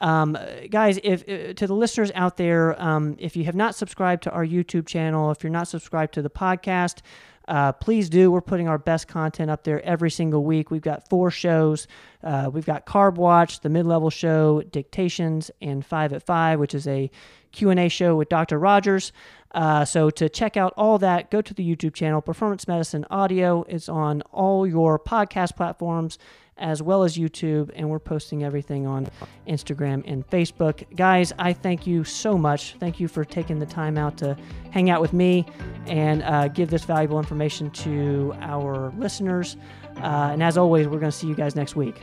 Um, 0.00 0.36
guys, 0.70 0.98
if, 1.02 1.22
uh, 1.22 1.54
to 1.54 1.66
the 1.66 1.74
listeners 1.74 2.12
out 2.14 2.36
there, 2.36 2.80
um, 2.82 3.16
if 3.18 3.36
you 3.36 3.44
have 3.44 3.54
not 3.54 3.74
subscribed 3.74 4.24
to 4.24 4.30
our 4.30 4.44
YouTube 4.44 4.86
channel, 4.86 5.30
if 5.30 5.42
you're 5.42 5.50
not 5.50 5.68
subscribed 5.68 6.14
to 6.14 6.22
the 6.22 6.28
podcast, 6.30 7.00
uh, 7.48 7.72
please 7.72 8.08
do. 8.10 8.30
We're 8.30 8.40
putting 8.40 8.68
our 8.68 8.78
best 8.78 9.08
content 9.08 9.50
up 9.50 9.64
there 9.64 9.80
every 9.84 10.10
single 10.10 10.44
week. 10.44 10.70
We've 10.70 10.82
got 10.82 11.08
four 11.08 11.30
shows. 11.30 11.86
Uh, 12.22 12.50
we've 12.52 12.66
got 12.66 12.86
Carb 12.86 13.14
Watch, 13.14 13.60
the 13.60 13.68
mid-level 13.68 14.10
show, 14.10 14.62
Dictations, 14.62 15.50
and 15.62 15.84
Five 15.86 16.12
at 16.12 16.24
Five, 16.24 16.58
which 16.58 16.74
is 16.74 16.86
a 16.88 17.10
Q&A 17.52 17.88
show 17.88 18.16
with 18.16 18.28
Dr. 18.28 18.58
Rogers. 18.58 19.12
Uh, 19.52 19.84
so 19.84 20.10
to 20.10 20.28
check 20.28 20.56
out 20.56 20.74
all 20.76 20.98
that, 20.98 21.30
go 21.30 21.40
to 21.40 21.54
the 21.54 21.64
YouTube 21.64 21.94
channel. 21.94 22.20
Performance 22.20 22.68
Medicine 22.68 23.06
Audio 23.10 23.64
It's 23.68 23.88
on 23.88 24.22
all 24.32 24.66
your 24.66 24.98
podcast 24.98 25.56
platforms 25.56 26.18
as 26.58 26.82
well 26.82 27.02
as 27.04 27.16
YouTube, 27.16 27.70
and 27.74 27.90
we're 27.90 27.98
posting 27.98 28.42
everything 28.42 28.86
on 28.86 29.06
Instagram 29.46 30.02
and 30.06 30.26
Facebook. 30.28 30.84
Guys, 30.96 31.32
I 31.38 31.52
thank 31.52 31.86
you 31.86 32.02
so 32.04 32.38
much. 32.38 32.76
Thank 32.80 32.98
you 32.98 33.08
for 33.08 33.24
taking 33.24 33.58
the 33.58 33.66
time 33.66 33.98
out 33.98 34.16
to 34.18 34.36
hang 34.70 34.88
out 34.88 35.02
with 35.02 35.12
me 35.12 35.44
and 35.86 36.22
uh, 36.22 36.48
give 36.48 36.70
this 36.70 36.84
valuable 36.84 37.18
information 37.18 37.70
to 37.70 38.34
our 38.40 38.90
listeners. 38.96 39.56
Uh, 39.98 40.30
and 40.32 40.42
as 40.42 40.56
always, 40.56 40.86
we're 40.86 40.98
going 40.98 41.12
to 41.12 41.16
see 41.16 41.26
you 41.26 41.34
guys 41.34 41.54
next 41.56 41.76
week. 41.76 42.02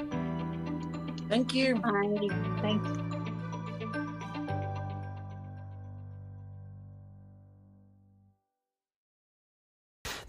Thank 1.30 1.56
you. 1.56 1.76
Bye. 1.76 2.30
Thanks. 2.62 3.03